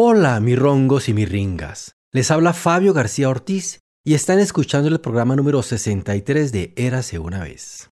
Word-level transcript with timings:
Hola, 0.00 0.38
mi 0.38 0.54
rongos 0.54 1.08
y 1.08 1.12
mis 1.12 1.28
ringas. 1.28 1.96
Les 2.12 2.30
habla 2.30 2.52
Fabio 2.52 2.94
García 2.94 3.28
Ortiz 3.28 3.80
y 4.04 4.14
están 4.14 4.38
escuchando 4.38 4.88
el 4.88 5.00
programa 5.00 5.34
número 5.34 5.60
63 5.60 6.52
de 6.52 6.72
Érase 6.76 7.18
una 7.18 7.40
vez. 7.40 7.90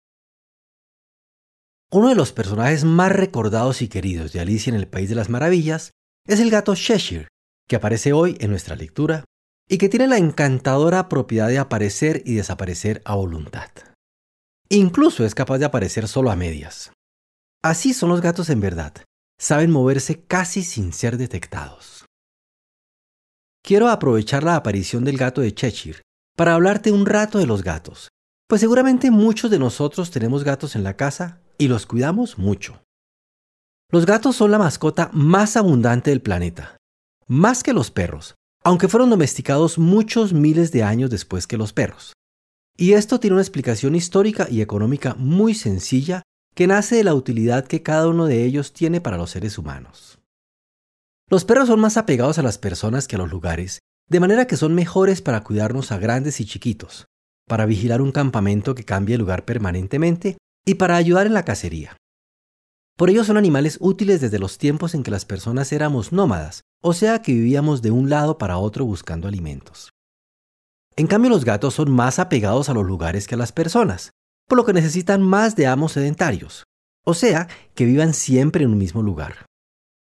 Uno 1.91 2.07
de 2.07 2.15
los 2.15 2.31
personajes 2.31 2.85
más 2.85 3.11
recordados 3.11 3.81
y 3.81 3.89
queridos 3.89 4.31
de 4.31 4.39
Alicia 4.39 4.69
en 4.69 4.77
el 4.77 4.87
País 4.87 5.09
de 5.09 5.15
las 5.15 5.27
Maravillas 5.27 5.91
es 6.25 6.39
el 6.39 6.49
gato 6.49 6.73
Cheshire, 6.73 7.27
que 7.67 7.75
aparece 7.75 8.13
hoy 8.13 8.37
en 8.39 8.51
nuestra 8.51 8.77
lectura 8.77 9.25
y 9.67 9.77
que 9.77 9.89
tiene 9.89 10.07
la 10.07 10.19
encantadora 10.19 11.09
propiedad 11.09 11.49
de 11.49 11.59
aparecer 11.59 12.23
y 12.25 12.35
desaparecer 12.35 13.01
a 13.03 13.15
voluntad. 13.15 13.71
Incluso 14.69 15.25
es 15.25 15.35
capaz 15.35 15.57
de 15.57 15.65
aparecer 15.65 16.07
solo 16.07 16.31
a 16.31 16.37
medias. 16.37 16.93
Así 17.61 17.93
son 17.93 18.07
los 18.07 18.21
gatos 18.21 18.49
en 18.49 18.61
verdad, 18.61 18.93
saben 19.39 19.71
moverse 19.71 20.21
casi 20.27 20.63
sin 20.63 20.91
ser 20.93 21.17
detectados. 21.17 22.05
Quiero 23.63 23.89
aprovechar 23.89 24.43
la 24.43 24.55
aparición 24.55 25.05
del 25.05 25.17
gato 25.17 25.41
de 25.41 25.53
Cheshire 25.53 26.01
para 26.35 26.53
hablarte 26.53 26.91
un 26.91 27.05
rato 27.05 27.39
de 27.39 27.45
los 27.45 27.63
gatos, 27.63 28.09
pues 28.47 28.61
seguramente 28.61 29.11
muchos 29.11 29.49
de 29.49 29.59
nosotros 29.59 30.11
tenemos 30.11 30.43
gatos 30.43 30.75
en 30.75 30.83
la 30.83 30.95
casa 30.95 31.41
y 31.57 31.67
los 31.67 31.85
cuidamos 31.85 32.37
mucho. 32.37 32.81
Los 33.91 34.05
gatos 34.05 34.35
son 34.35 34.51
la 34.51 34.59
mascota 34.59 35.09
más 35.13 35.57
abundante 35.57 36.11
del 36.11 36.21
planeta, 36.21 36.77
más 37.27 37.63
que 37.63 37.73
los 37.73 37.91
perros, 37.91 38.35
aunque 38.63 38.87
fueron 38.87 39.09
domesticados 39.09 39.77
muchos 39.77 40.33
miles 40.33 40.71
de 40.71 40.83
años 40.83 41.09
después 41.09 41.47
que 41.47 41.57
los 41.57 41.73
perros. 41.73 42.13
Y 42.77 42.93
esto 42.93 43.19
tiene 43.19 43.35
una 43.35 43.41
explicación 43.41 43.95
histórica 43.95 44.47
y 44.49 44.61
económica 44.61 45.15
muy 45.15 45.53
sencilla 45.53 46.23
que 46.55 46.67
nace 46.67 46.95
de 46.95 47.03
la 47.03 47.13
utilidad 47.13 47.65
que 47.65 47.83
cada 47.83 48.07
uno 48.07 48.25
de 48.25 48.43
ellos 48.43 48.73
tiene 48.73 49.01
para 49.01 49.17
los 49.17 49.31
seres 49.31 49.57
humanos. 49.57 50.19
Los 51.29 51.45
perros 51.45 51.67
son 51.67 51.79
más 51.79 51.97
apegados 51.97 52.39
a 52.39 52.43
las 52.43 52.57
personas 52.57 53.07
que 53.07 53.15
a 53.15 53.19
los 53.19 53.29
lugares, 53.29 53.79
de 54.09 54.19
manera 54.19 54.47
que 54.47 54.57
son 54.57 54.73
mejores 54.73 55.21
para 55.21 55.43
cuidarnos 55.43 55.91
a 55.91 55.99
grandes 55.99 56.39
y 56.39 56.45
chiquitos, 56.45 57.05
para 57.47 57.65
vigilar 57.65 58.01
un 58.01 58.11
campamento 58.11 58.75
que 58.75 58.83
cambie 58.83 59.13
de 59.13 59.19
lugar 59.19 59.45
permanentemente 59.45 60.37
y 60.65 60.75
para 60.75 60.95
ayudar 60.95 61.27
en 61.27 61.33
la 61.33 61.45
cacería. 61.45 61.97
Por 62.97 63.09
ello 63.09 63.23
son 63.23 63.37
animales 63.37 63.77
útiles 63.79 64.19
desde 64.19 64.39
los 64.39 64.57
tiempos 64.57 64.93
en 64.93 65.03
que 65.03 65.11
las 65.11 65.25
personas 65.25 65.71
éramos 65.71 66.11
nómadas, 66.11 66.63
o 66.81 66.93
sea 66.93 67.21
que 67.21 67.31
vivíamos 67.31 67.81
de 67.81 67.91
un 67.91 68.09
lado 68.09 68.37
para 68.37 68.57
otro 68.57 68.83
buscando 68.83 69.27
alimentos. 69.27 69.91
En 70.95 71.07
cambio 71.07 71.29
los 71.29 71.45
gatos 71.45 71.75
son 71.75 71.91
más 71.91 72.19
apegados 72.19 72.67
a 72.67 72.73
los 72.73 72.85
lugares 72.85 73.25
que 73.25 73.35
a 73.35 73.37
las 73.37 73.53
personas, 73.53 74.11
por 74.49 74.57
lo 74.57 74.65
que 74.65 74.73
necesitan 74.73 75.21
más 75.21 75.55
de 75.55 75.67
amos 75.67 75.93
sedentarios, 75.93 76.65
o 77.05 77.13
sea 77.13 77.47
que 77.75 77.85
vivan 77.85 78.13
siempre 78.13 78.65
en 78.65 78.71
un 78.71 78.77
mismo 78.77 79.01
lugar. 79.01 79.45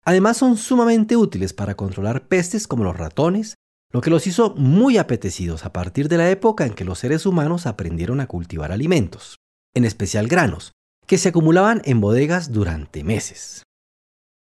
Además 0.05 0.37
son 0.37 0.57
sumamente 0.57 1.15
útiles 1.15 1.53
para 1.53 1.75
controlar 1.75 2.27
pestes 2.27 2.67
como 2.67 2.83
los 2.83 2.97
ratones, 2.97 3.55
lo 3.91 4.01
que 4.01 4.09
los 4.09 4.27
hizo 4.27 4.53
muy 4.55 4.97
apetecidos 4.97 5.65
a 5.65 5.71
partir 5.71 6.09
de 6.09 6.17
la 6.17 6.29
época 6.29 6.65
en 6.65 6.73
que 6.73 6.83
los 6.83 6.99
seres 6.99 7.25
humanos 7.25 7.65
aprendieron 7.65 8.19
a 8.19 8.27
cultivar 8.27 8.71
alimentos, 8.71 9.37
en 9.73 9.85
especial 9.85 10.27
granos, 10.27 10.73
que 11.07 11.17
se 11.17 11.29
acumulaban 11.29 11.81
en 11.85 12.01
bodegas 12.01 12.51
durante 12.51 13.03
meses. 13.03 13.63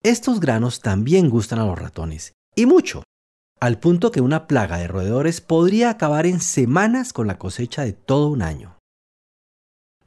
Estos 0.01 0.39
granos 0.39 0.79
también 0.79 1.29
gustan 1.29 1.59
a 1.59 1.65
los 1.65 1.77
ratones, 1.77 2.33
y 2.55 2.65
mucho, 2.65 3.03
al 3.59 3.79
punto 3.79 4.11
que 4.11 4.21
una 4.21 4.47
plaga 4.47 4.77
de 4.77 4.87
roedores 4.87 5.41
podría 5.41 5.89
acabar 5.89 6.25
en 6.25 6.39
semanas 6.39 7.11
con 7.11 7.27
la 7.27 7.37
cosecha 7.37 7.83
de 7.83 7.91
todo 7.91 8.29
un 8.29 8.41
año. 8.41 8.78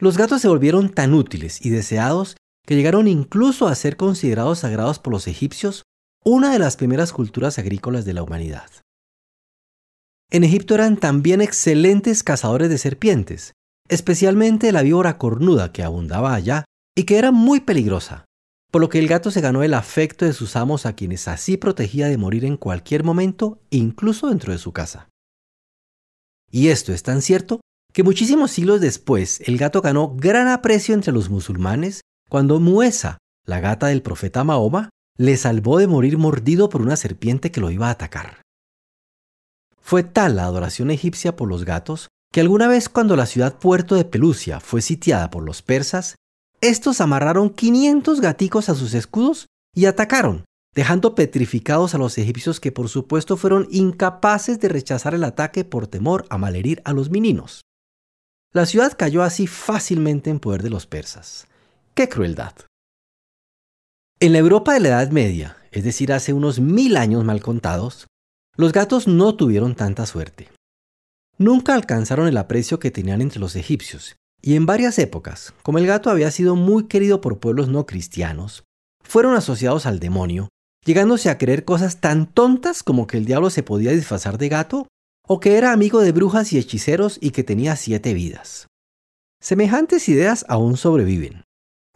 Los 0.02 0.18
gatos 0.18 0.42
se 0.42 0.48
volvieron 0.48 0.88
tan 0.88 1.14
útiles 1.14 1.64
y 1.64 1.70
deseados 1.70 2.36
que 2.66 2.74
llegaron 2.74 3.06
incluso 3.06 3.68
a 3.68 3.74
ser 3.76 3.96
considerados 3.96 4.58
sagrados 4.58 4.98
por 4.98 5.12
los 5.12 5.28
egipcios, 5.28 5.84
una 6.24 6.52
de 6.52 6.58
las 6.58 6.76
primeras 6.76 7.12
culturas 7.12 7.56
agrícolas 7.60 8.04
de 8.04 8.12
la 8.12 8.24
humanidad. 8.24 8.68
En 10.28 10.42
Egipto 10.42 10.74
eran 10.74 10.96
también 10.96 11.40
excelentes 11.40 12.24
cazadores 12.24 12.68
de 12.68 12.78
serpientes, 12.78 13.52
especialmente 13.88 14.72
la 14.72 14.82
víbora 14.82 15.18
cornuda 15.18 15.70
que 15.70 15.84
abundaba 15.84 16.34
allá 16.34 16.64
y 16.96 17.04
que 17.04 17.16
era 17.18 17.30
muy 17.30 17.60
peligrosa, 17.60 18.24
por 18.72 18.80
lo 18.80 18.88
que 18.88 18.98
el 18.98 19.06
gato 19.06 19.30
se 19.30 19.40
ganó 19.40 19.62
el 19.62 19.72
afecto 19.72 20.24
de 20.24 20.32
sus 20.32 20.56
amos 20.56 20.84
a 20.84 20.96
quienes 20.96 21.28
así 21.28 21.56
protegía 21.56 22.08
de 22.08 22.18
morir 22.18 22.44
en 22.44 22.56
cualquier 22.56 23.04
momento, 23.04 23.60
incluso 23.70 24.30
dentro 24.30 24.52
de 24.52 24.58
su 24.58 24.72
casa. 24.72 25.08
Y 26.50 26.70
esto 26.70 26.92
es 26.92 27.04
tan 27.04 27.22
cierto 27.22 27.60
que 27.92 28.02
muchísimos 28.02 28.50
siglos 28.50 28.80
después 28.80 29.40
el 29.46 29.58
gato 29.58 29.82
ganó 29.82 30.14
gran 30.16 30.48
aprecio 30.48 30.94
entre 30.94 31.12
los 31.12 31.28
musulmanes 31.28 32.00
cuando 32.28 32.60
Muesa, 32.60 33.18
la 33.44 33.60
gata 33.60 33.88
del 33.88 34.02
profeta 34.02 34.44
Mahoma, 34.44 34.90
le 35.18 35.36
salvó 35.36 35.78
de 35.78 35.86
morir 35.86 36.16
mordido 36.16 36.68
por 36.68 36.80
una 36.80 36.96
serpiente 36.96 37.50
que 37.50 37.60
lo 37.60 37.70
iba 37.70 37.88
a 37.88 37.92
atacar. 37.92 38.40
Fue 39.80 40.02
tal 40.02 40.36
la 40.36 40.44
adoración 40.44 40.90
egipcia 40.90 41.36
por 41.36 41.48
los 41.48 41.64
gatos 41.64 42.08
que 42.32 42.40
alguna 42.40 42.66
vez 42.66 42.88
cuando 42.88 43.14
la 43.14 43.26
ciudad 43.26 43.58
puerto 43.58 43.94
de 43.94 44.06
Pelusia 44.06 44.58
fue 44.60 44.80
sitiada 44.80 45.28
por 45.28 45.42
los 45.42 45.60
persas, 45.60 46.16
estos 46.62 47.02
amarraron 47.02 47.50
500 47.50 48.20
gaticos 48.22 48.70
a 48.70 48.74
sus 48.74 48.94
escudos 48.94 49.48
y 49.74 49.84
atacaron, 49.84 50.44
dejando 50.74 51.14
petrificados 51.14 51.94
a 51.94 51.98
los 51.98 52.16
egipcios 52.16 52.58
que 52.58 52.72
por 52.72 52.88
supuesto 52.88 53.36
fueron 53.36 53.68
incapaces 53.70 54.60
de 54.60 54.68
rechazar 54.68 55.14
el 55.14 55.24
ataque 55.24 55.64
por 55.64 55.88
temor 55.88 56.24
a 56.30 56.38
malherir 56.38 56.80
a 56.86 56.94
los 56.94 57.10
meninos. 57.10 57.62
La 58.52 58.66
ciudad 58.66 58.96
cayó 58.96 59.22
así 59.22 59.46
fácilmente 59.46 60.30
en 60.30 60.40
poder 60.40 60.62
de 60.62 60.70
los 60.70 60.86
persas. 60.86 61.46
¡Qué 61.94 62.08
crueldad! 62.08 62.52
En 64.20 64.32
la 64.32 64.38
Europa 64.38 64.74
de 64.74 64.80
la 64.80 64.88
Edad 64.88 65.10
Media, 65.10 65.56
es 65.70 65.84
decir, 65.84 66.12
hace 66.12 66.32
unos 66.32 66.60
mil 66.60 66.96
años 66.96 67.24
mal 67.24 67.40
contados, 67.40 68.06
los 68.56 68.72
gatos 68.72 69.08
no 69.08 69.34
tuvieron 69.36 69.74
tanta 69.74 70.06
suerte 70.06 70.48
nunca 71.42 71.74
alcanzaron 71.74 72.28
el 72.28 72.36
aprecio 72.36 72.78
que 72.78 72.90
tenían 72.90 73.20
entre 73.20 73.40
los 73.40 73.56
egipcios, 73.56 74.16
y 74.40 74.56
en 74.56 74.66
varias 74.66 74.98
épocas, 74.98 75.52
como 75.62 75.78
el 75.78 75.86
gato 75.86 76.10
había 76.10 76.30
sido 76.30 76.56
muy 76.56 76.86
querido 76.86 77.20
por 77.20 77.38
pueblos 77.38 77.68
no 77.68 77.86
cristianos, 77.86 78.64
fueron 79.02 79.34
asociados 79.34 79.86
al 79.86 79.98
demonio, 79.98 80.48
llegándose 80.84 81.30
a 81.30 81.38
creer 81.38 81.64
cosas 81.64 81.98
tan 81.98 82.26
tontas 82.26 82.82
como 82.82 83.06
que 83.06 83.18
el 83.18 83.24
diablo 83.24 83.50
se 83.50 83.62
podía 83.62 83.92
disfrazar 83.92 84.38
de 84.38 84.48
gato, 84.48 84.88
o 85.26 85.40
que 85.40 85.56
era 85.56 85.72
amigo 85.72 86.00
de 86.00 86.12
brujas 86.12 86.52
y 86.52 86.58
hechiceros 86.58 87.18
y 87.20 87.30
que 87.30 87.44
tenía 87.44 87.76
siete 87.76 88.14
vidas. 88.14 88.66
Semejantes 89.40 90.08
ideas 90.08 90.44
aún 90.48 90.76
sobreviven. 90.76 91.44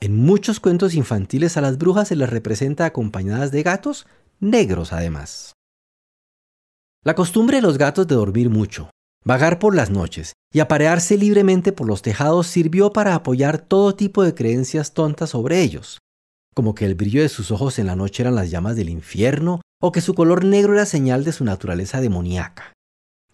En 0.00 0.16
muchos 0.16 0.60
cuentos 0.60 0.94
infantiles 0.94 1.56
a 1.56 1.60
las 1.60 1.78
brujas 1.78 2.09
se 2.09 2.16
les 2.16 2.28
representa 2.28 2.84
acompañadas 2.84 3.50
de 3.50 3.62
gatos, 3.62 4.06
negros 4.41 4.92
además. 4.92 5.53
La 7.03 7.15
costumbre 7.15 7.56
de 7.56 7.62
los 7.62 7.78
gatos 7.78 8.06
de 8.06 8.15
dormir 8.15 8.50
mucho, 8.50 8.91
Vagar 9.26 9.59
por 9.59 9.75
las 9.75 9.91
noches 9.91 10.34
y 10.53 10.60
aparearse 10.60 11.19
libremente 11.19 11.72
por 11.72 11.88
los 11.88 12.00
tejados 12.00 12.47
sirvió 12.47 12.92
para 12.92 13.16
apoyar 13.16 13.59
todo 13.59 13.97
tipo 13.97 14.22
de 14.22 14.36
creencias 14.36 14.94
tontas 14.94 15.31
sobre 15.31 15.62
ellos, 15.62 15.98
como 16.54 16.76
que 16.76 16.84
el 16.84 16.94
brillo 16.94 17.22
de 17.22 17.28
sus 17.28 17.50
ojos 17.50 17.81
en 17.81 17.88
la 17.88 17.97
noche 17.97 18.22
eran 18.22 18.36
las 18.36 18.53
llamas 18.53 18.76
del 18.76 18.88
infierno 18.88 19.62
o 19.82 19.91
que 19.91 20.00
su 20.00 20.15
color 20.15 20.44
negro 20.44 20.75
era 20.75 20.86
señal 20.86 21.25
de 21.25 21.32
su 21.32 21.42
naturaleza 21.42 22.00
demoníaca. 22.00 22.72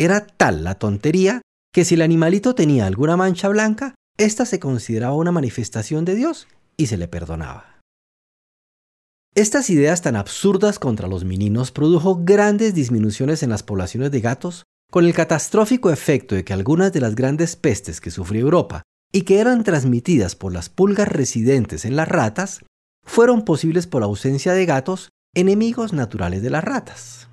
Era 0.03 0.27
tal 0.27 0.65
la 0.65 0.81
tontería 0.81 1.43
que 1.73 1.85
si 1.85 1.95
el 1.95 2.03
animalito 2.03 2.57
tenía 2.57 2.89
alguna 2.89 3.17
mancha 3.17 3.47
blanca, 3.47 3.95
ésta 4.19 4.45
se 4.47 4.59
consideraba 4.59 5.15
una 5.15 5.31
manifestación 5.31 6.05
de 6.05 6.17
Dios 6.17 6.49
y 6.77 6.87
se 6.87 6.97
le 6.97 7.07
perdonaba. 7.07 7.79
Estas 9.37 9.71
ideas 9.71 10.03
tan 10.03 10.17
absurdas 10.17 10.81
contra 10.81 11.07
los 11.07 11.23
meninos 11.23 11.71
produjo 11.71 12.25
grandes 12.25 12.75
disminuciones 12.75 13.45
en 13.45 13.51
las 13.51 13.63
poblaciones 13.63 14.11
de 14.11 14.21
gatos 14.21 14.65
con 14.91 15.05
el 15.05 15.15
catastrófico 15.15 15.93
efecto 15.93 16.35
de 16.35 16.45
que 16.45 16.53
algunas 16.53 16.93
de 16.93 17.01
las 17.01 17.15
grandes 17.15 17.55
pestes 17.55 18.01
que 18.01 18.11
sufrió 18.11 18.41
Europa 18.41 18.83
y 19.13 19.23
que 19.23 19.39
eran 19.39 19.63
transmitidas 19.63 20.35
por 20.35 20.53
las 20.53 20.69
pulgas 20.69 21.07
residentes 21.07 21.85
en 21.85 21.95
las 21.95 22.09
ratas, 22.09 22.65
fueron 23.07 23.45
posibles 23.45 23.87
por 23.87 24.03
ausencia 24.03 24.53
de 24.53 24.67
gatos, 24.67 25.11
enemigos 25.33 25.93
naturales 25.93 26.43
de 26.43 26.51
las 26.51 26.65
ratas. 26.65 27.29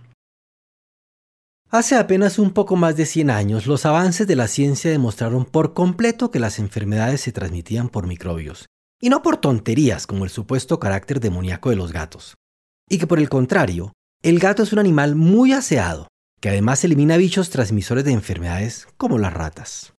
Hace 1.72 1.96
apenas 1.98 2.40
un 2.40 2.50
poco 2.50 2.76
más 2.76 2.96
de 2.96 3.06
100 3.06 3.30
años, 3.30 3.68
los 3.68 3.86
avances 3.86 4.26
de 4.26 4.36
la 4.36 4.48
ciencia 4.48 4.90
demostraron 4.90 5.46
por 5.46 5.76
completo 5.76 6.32
que 6.32 6.40
las 6.40 6.58
enfermedades 6.58 7.22
se 7.22 7.32
transmitían 7.32 7.90
por 7.90 8.08
microbios, 8.08 8.66
y 9.00 9.10
no 9.10 9.22
por 9.22 9.38
tonterías 9.38 10.08
como 10.08 10.24
el 10.24 10.32
supuesto 10.32 10.80
carácter 10.80 11.20
demoníaco 11.20 11.70
de 11.70 11.76
los 11.76 11.94
gatos, 11.94 12.34
y 12.90 12.98
que 12.98 13.06
por 13.06 13.20
el 13.20 13.30
contrario, 13.30 13.94
el 14.24 14.40
gato 14.40 14.64
es 14.64 14.74
un 14.74 14.80
animal 14.80 15.14
muy 15.14 15.54
aseado, 15.54 16.08
que 16.42 16.50
además 16.50 16.84
elimina 16.84 17.18
bichos 17.18 17.52
transmisores 17.52 18.04
de 18.04 18.14
enfermedades 18.14 18.88
como 18.98 19.20
las 19.20 19.34
ratas. 19.34 19.94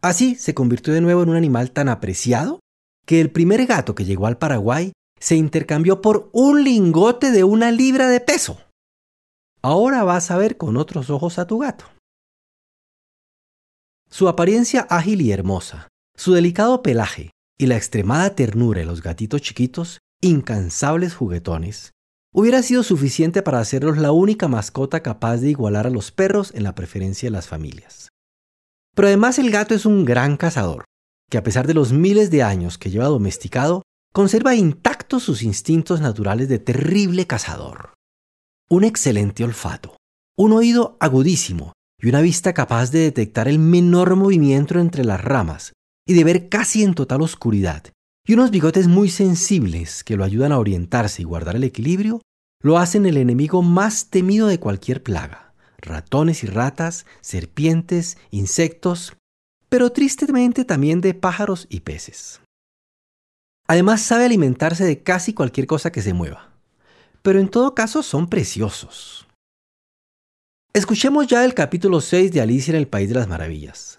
Así 0.00 0.34
se 0.34 0.54
convirtió 0.54 0.94
de 0.94 1.02
nuevo 1.02 1.22
en 1.22 1.28
un 1.28 1.36
animal 1.36 1.72
tan 1.72 1.90
apreciado 1.90 2.60
que 3.04 3.20
el 3.20 3.30
primer 3.30 3.66
gato 3.66 3.94
que 3.94 4.06
llegó 4.06 4.28
al 4.28 4.38
Paraguay 4.38 4.92
se 5.20 5.36
intercambió 5.36 6.00
por 6.00 6.30
un 6.32 6.64
lingote 6.64 7.32
de 7.32 7.44
una 7.44 7.70
libra 7.70 8.08
de 8.08 8.20
peso. 8.20 8.58
Ahora 9.68 10.04
vas 10.04 10.30
a 10.30 10.36
ver 10.36 10.56
con 10.56 10.76
otros 10.76 11.10
ojos 11.10 11.40
a 11.40 11.48
tu 11.48 11.58
gato. 11.58 11.86
Su 14.08 14.28
apariencia 14.28 14.86
ágil 14.88 15.20
y 15.22 15.32
hermosa, 15.32 15.88
su 16.16 16.34
delicado 16.34 16.84
pelaje 16.84 17.32
y 17.58 17.66
la 17.66 17.76
extremada 17.76 18.36
ternura 18.36 18.78
de 18.78 18.86
los 18.86 19.02
gatitos 19.02 19.42
chiquitos, 19.42 19.98
incansables 20.22 21.16
juguetones, 21.16 21.90
hubiera 22.32 22.62
sido 22.62 22.84
suficiente 22.84 23.42
para 23.42 23.58
hacerlos 23.58 23.98
la 23.98 24.12
única 24.12 24.46
mascota 24.46 25.02
capaz 25.02 25.38
de 25.38 25.50
igualar 25.50 25.88
a 25.88 25.90
los 25.90 26.12
perros 26.12 26.54
en 26.54 26.62
la 26.62 26.76
preferencia 26.76 27.26
de 27.26 27.32
las 27.32 27.48
familias. 27.48 28.10
Pero 28.94 29.08
además 29.08 29.40
el 29.40 29.50
gato 29.50 29.74
es 29.74 29.84
un 29.84 30.04
gran 30.04 30.36
cazador, 30.36 30.84
que 31.28 31.38
a 31.38 31.42
pesar 31.42 31.66
de 31.66 31.74
los 31.74 31.92
miles 31.92 32.30
de 32.30 32.44
años 32.44 32.78
que 32.78 32.90
lleva 32.90 33.06
domesticado, 33.06 33.82
conserva 34.12 34.54
intactos 34.54 35.24
sus 35.24 35.42
instintos 35.42 36.00
naturales 36.00 36.48
de 36.48 36.60
terrible 36.60 37.26
cazador. 37.26 37.95
Un 38.68 38.82
excelente 38.82 39.44
olfato, 39.44 39.96
un 40.36 40.50
oído 40.52 40.96
agudísimo 40.98 41.72
y 42.00 42.08
una 42.08 42.20
vista 42.20 42.52
capaz 42.52 42.90
de 42.90 42.98
detectar 42.98 43.46
el 43.46 43.60
menor 43.60 44.16
movimiento 44.16 44.80
entre 44.80 45.04
las 45.04 45.22
ramas 45.22 45.72
y 46.04 46.14
de 46.14 46.24
ver 46.24 46.48
casi 46.48 46.82
en 46.82 46.94
total 46.94 47.22
oscuridad, 47.22 47.84
y 48.26 48.34
unos 48.34 48.50
bigotes 48.50 48.88
muy 48.88 49.08
sensibles 49.08 50.02
que 50.02 50.16
lo 50.16 50.24
ayudan 50.24 50.50
a 50.50 50.58
orientarse 50.58 51.22
y 51.22 51.24
guardar 51.24 51.54
el 51.54 51.62
equilibrio, 51.62 52.22
lo 52.60 52.78
hacen 52.78 53.06
el 53.06 53.18
enemigo 53.18 53.62
más 53.62 54.10
temido 54.10 54.48
de 54.48 54.58
cualquier 54.58 55.00
plaga. 55.04 55.54
Ratones 55.78 56.42
y 56.42 56.48
ratas, 56.48 57.06
serpientes, 57.20 58.18
insectos, 58.32 59.16
pero 59.68 59.92
tristemente 59.92 60.64
también 60.64 61.00
de 61.00 61.14
pájaros 61.14 61.68
y 61.70 61.80
peces. 61.80 62.40
Además 63.68 64.02
sabe 64.02 64.24
alimentarse 64.24 64.84
de 64.84 65.04
casi 65.04 65.34
cualquier 65.34 65.68
cosa 65.68 65.92
que 65.92 66.02
se 66.02 66.14
mueva, 66.14 66.55
pero 67.26 67.40
en 67.40 67.48
todo 67.48 67.74
caso 67.74 68.04
son 68.04 68.28
preciosos. 68.28 69.26
Escuchemos 70.72 71.26
ya 71.26 71.44
el 71.44 71.54
capítulo 71.54 72.00
6 72.00 72.30
de 72.30 72.40
Alicia 72.40 72.70
en 72.70 72.76
el 72.76 72.86
País 72.86 73.08
de 73.08 73.16
las 73.16 73.26
Maravillas. 73.26 73.98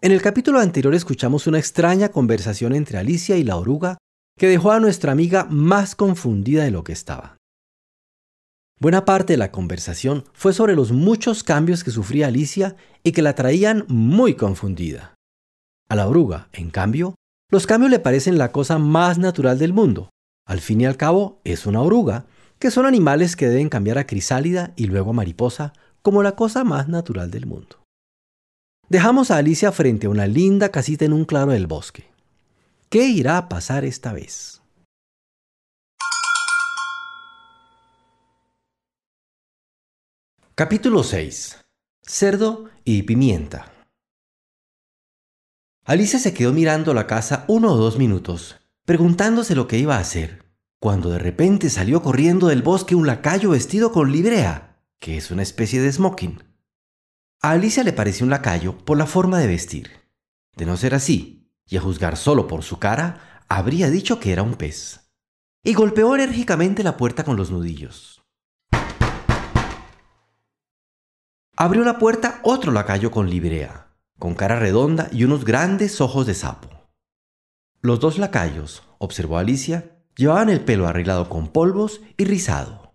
En 0.00 0.12
el 0.12 0.22
capítulo 0.22 0.60
anterior 0.60 0.94
escuchamos 0.94 1.46
una 1.46 1.58
extraña 1.58 2.08
conversación 2.08 2.74
entre 2.74 2.96
Alicia 2.96 3.36
y 3.36 3.42
la 3.42 3.58
oruga 3.58 3.98
que 4.38 4.48
dejó 4.48 4.72
a 4.72 4.80
nuestra 4.80 5.12
amiga 5.12 5.46
más 5.50 5.94
confundida 5.94 6.64
de 6.64 6.70
lo 6.70 6.84
que 6.84 6.94
estaba. 6.94 7.36
Buena 8.80 9.04
parte 9.04 9.34
de 9.34 9.36
la 9.36 9.52
conversación 9.52 10.24
fue 10.32 10.54
sobre 10.54 10.74
los 10.74 10.90
muchos 10.90 11.44
cambios 11.44 11.84
que 11.84 11.90
sufría 11.90 12.28
Alicia 12.28 12.76
y 13.02 13.12
que 13.12 13.20
la 13.20 13.34
traían 13.34 13.84
muy 13.88 14.36
confundida. 14.36 15.16
A 15.90 15.96
la 15.96 16.08
oruga, 16.08 16.48
en 16.54 16.70
cambio, 16.70 17.14
los 17.50 17.66
cambios 17.66 17.90
le 17.90 17.98
parecen 17.98 18.38
la 18.38 18.52
cosa 18.52 18.78
más 18.78 19.18
natural 19.18 19.58
del 19.58 19.74
mundo. 19.74 20.08
Al 20.46 20.60
fin 20.60 20.80
y 20.80 20.86
al 20.86 20.96
cabo, 20.96 21.42
es 21.44 21.66
una 21.66 21.82
oruga, 21.82 22.24
que 22.58 22.70
son 22.70 22.86
animales 22.86 23.36
que 23.36 23.48
deben 23.48 23.68
cambiar 23.68 23.98
a 23.98 24.06
crisálida 24.06 24.72
y 24.76 24.86
luego 24.86 25.10
a 25.10 25.14
mariposa 25.14 25.72
como 26.02 26.22
la 26.22 26.36
cosa 26.36 26.64
más 26.64 26.88
natural 26.88 27.30
del 27.30 27.46
mundo. 27.46 27.84
Dejamos 28.88 29.30
a 29.30 29.38
Alicia 29.38 29.72
frente 29.72 30.06
a 30.06 30.10
una 30.10 30.26
linda 30.26 30.68
casita 30.68 31.04
en 31.04 31.12
un 31.12 31.24
claro 31.24 31.52
del 31.52 31.66
bosque. 31.66 32.10
¿Qué 32.90 33.06
irá 33.06 33.38
a 33.38 33.48
pasar 33.48 33.84
esta 33.84 34.12
vez? 34.12 34.62
Capítulo 40.54 41.02
6. 41.02 41.64
Cerdo 42.02 42.70
y 42.84 43.02
pimienta. 43.02 43.72
Alicia 45.84 46.18
se 46.18 46.32
quedó 46.32 46.52
mirando 46.52 46.94
la 46.94 47.06
casa 47.06 47.44
uno 47.48 47.72
o 47.72 47.76
dos 47.76 47.98
minutos, 47.98 48.60
preguntándose 48.84 49.54
lo 49.54 49.66
que 49.66 49.78
iba 49.78 49.96
a 49.96 50.00
hacer, 50.00 50.43
cuando 50.84 51.08
de 51.08 51.18
repente 51.18 51.70
salió 51.70 52.02
corriendo 52.02 52.48
del 52.48 52.60
bosque 52.60 52.94
un 52.94 53.06
lacayo 53.06 53.48
vestido 53.48 53.90
con 53.90 54.12
librea, 54.12 54.82
que 54.98 55.16
es 55.16 55.30
una 55.30 55.40
especie 55.40 55.80
de 55.80 55.90
smoking. 55.90 56.42
A 57.40 57.52
Alicia 57.52 57.82
le 57.82 57.94
pareció 57.94 58.24
un 58.24 58.28
lacayo 58.28 58.76
por 58.76 58.98
la 58.98 59.06
forma 59.06 59.38
de 59.38 59.46
vestir. 59.46 59.92
De 60.54 60.66
no 60.66 60.76
ser 60.76 60.94
así, 60.94 61.50
y 61.66 61.78
a 61.78 61.80
juzgar 61.80 62.18
solo 62.18 62.46
por 62.46 62.62
su 62.62 62.78
cara, 62.80 63.42
habría 63.48 63.88
dicho 63.88 64.20
que 64.20 64.30
era 64.30 64.42
un 64.42 64.56
pez. 64.56 65.10
Y 65.62 65.72
golpeó 65.72 66.14
enérgicamente 66.16 66.82
la 66.82 66.98
puerta 66.98 67.24
con 67.24 67.38
los 67.38 67.50
nudillos. 67.50 68.22
Abrió 71.56 71.82
la 71.82 71.98
puerta 71.98 72.40
otro 72.42 72.72
lacayo 72.72 73.10
con 73.10 73.30
librea, 73.30 73.96
con 74.18 74.34
cara 74.34 74.58
redonda 74.58 75.08
y 75.10 75.24
unos 75.24 75.46
grandes 75.46 76.02
ojos 76.02 76.26
de 76.26 76.34
sapo. 76.34 76.68
Los 77.80 78.00
dos 78.00 78.18
lacayos, 78.18 78.82
observó 78.98 79.38
Alicia, 79.38 79.93
llevaban 80.16 80.48
el 80.48 80.64
pelo 80.64 80.86
arreglado 80.86 81.28
con 81.28 81.48
polvos 81.48 82.00
y 82.16 82.24
rizado. 82.24 82.94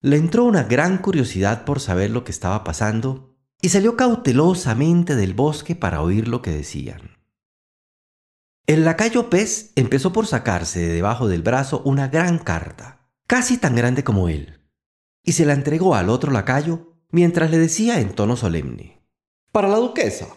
Le 0.00 0.16
entró 0.16 0.44
una 0.44 0.64
gran 0.64 0.98
curiosidad 0.98 1.64
por 1.64 1.80
saber 1.80 2.10
lo 2.10 2.24
que 2.24 2.30
estaba 2.30 2.64
pasando 2.64 3.36
y 3.60 3.70
salió 3.70 3.96
cautelosamente 3.96 5.16
del 5.16 5.34
bosque 5.34 5.74
para 5.74 6.02
oír 6.02 6.28
lo 6.28 6.42
que 6.42 6.50
decían. 6.50 7.16
El 8.66 8.84
lacayo 8.84 9.30
pez 9.30 9.72
empezó 9.76 10.12
por 10.12 10.26
sacarse 10.26 10.80
de 10.80 10.92
debajo 10.92 11.28
del 11.28 11.42
brazo 11.42 11.82
una 11.84 12.08
gran 12.08 12.38
carta, 12.38 13.08
casi 13.26 13.58
tan 13.58 13.76
grande 13.76 14.02
como 14.04 14.28
él, 14.28 14.60
y 15.22 15.32
se 15.32 15.46
la 15.46 15.52
entregó 15.52 15.94
al 15.94 16.10
otro 16.10 16.32
lacayo 16.32 16.94
mientras 17.10 17.50
le 17.50 17.58
decía 17.58 18.00
en 18.00 18.14
tono 18.14 18.36
solemne, 18.36 19.02
Para 19.52 19.68
la 19.68 19.76
duquesa, 19.76 20.28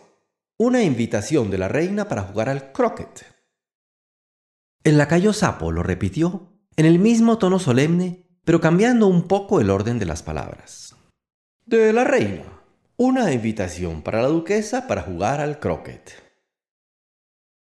una 0.58 0.84
invitación 0.84 1.50
de 1.50 1.58
la 1.58 1.68
reina 1.68 2.08
para 2.08 2.24
jugar 2.24 2.50
al 2.50 2.72
croquet. 2.72 3.26
El 4.84 4.98
lacayo 4.98 5.34
sapo 5.34 5.72
lo 5.72 5.84
repitió 5.84 6.54
en 6.76 6.86
el 6.86 7.00
mismo 7.00 7.38
tono 7.38 7.60
solemne 7.60 8.30
pero 8.50 8.62
cambiando 8.62 9.06
un 9.06 9.28
poco 9.28 9.62
el 9.62 9.70
orden 9.70 10.00
de 10.00 10.08
las 10.08 10.24
palabras. 10.24 10.96
De 11.68 11.94
la 11.94 12.04
reina, 12.04 12.46
una 12.98 13.32
invitación 13.32 14.02
para 14.02 14.24
la 14.24 14.28
duquesa 14.28 14.88
para 14.88 15.04
jugar 15.04 15.40
al 15.40 15.60
croquet. 15.60 16.12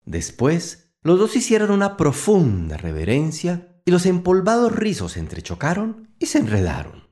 Después, 0.03 0.95
los 1.03 1.19
dos 1.19 1.35
hicieron 1.35 1.69
una 1.69 1.95
profunda 1.95 2.75
reverencia 2.75 3.77
y 3.85 3.91
los 3.91 4.07
empolvados 4.07 4.75
rizos 4.75 5.11
se 5.11 5.19
entrechocaron 5.19 6.09
y 6.17 6.25
se 6.25 6.39
enredaron. 6.39 7.07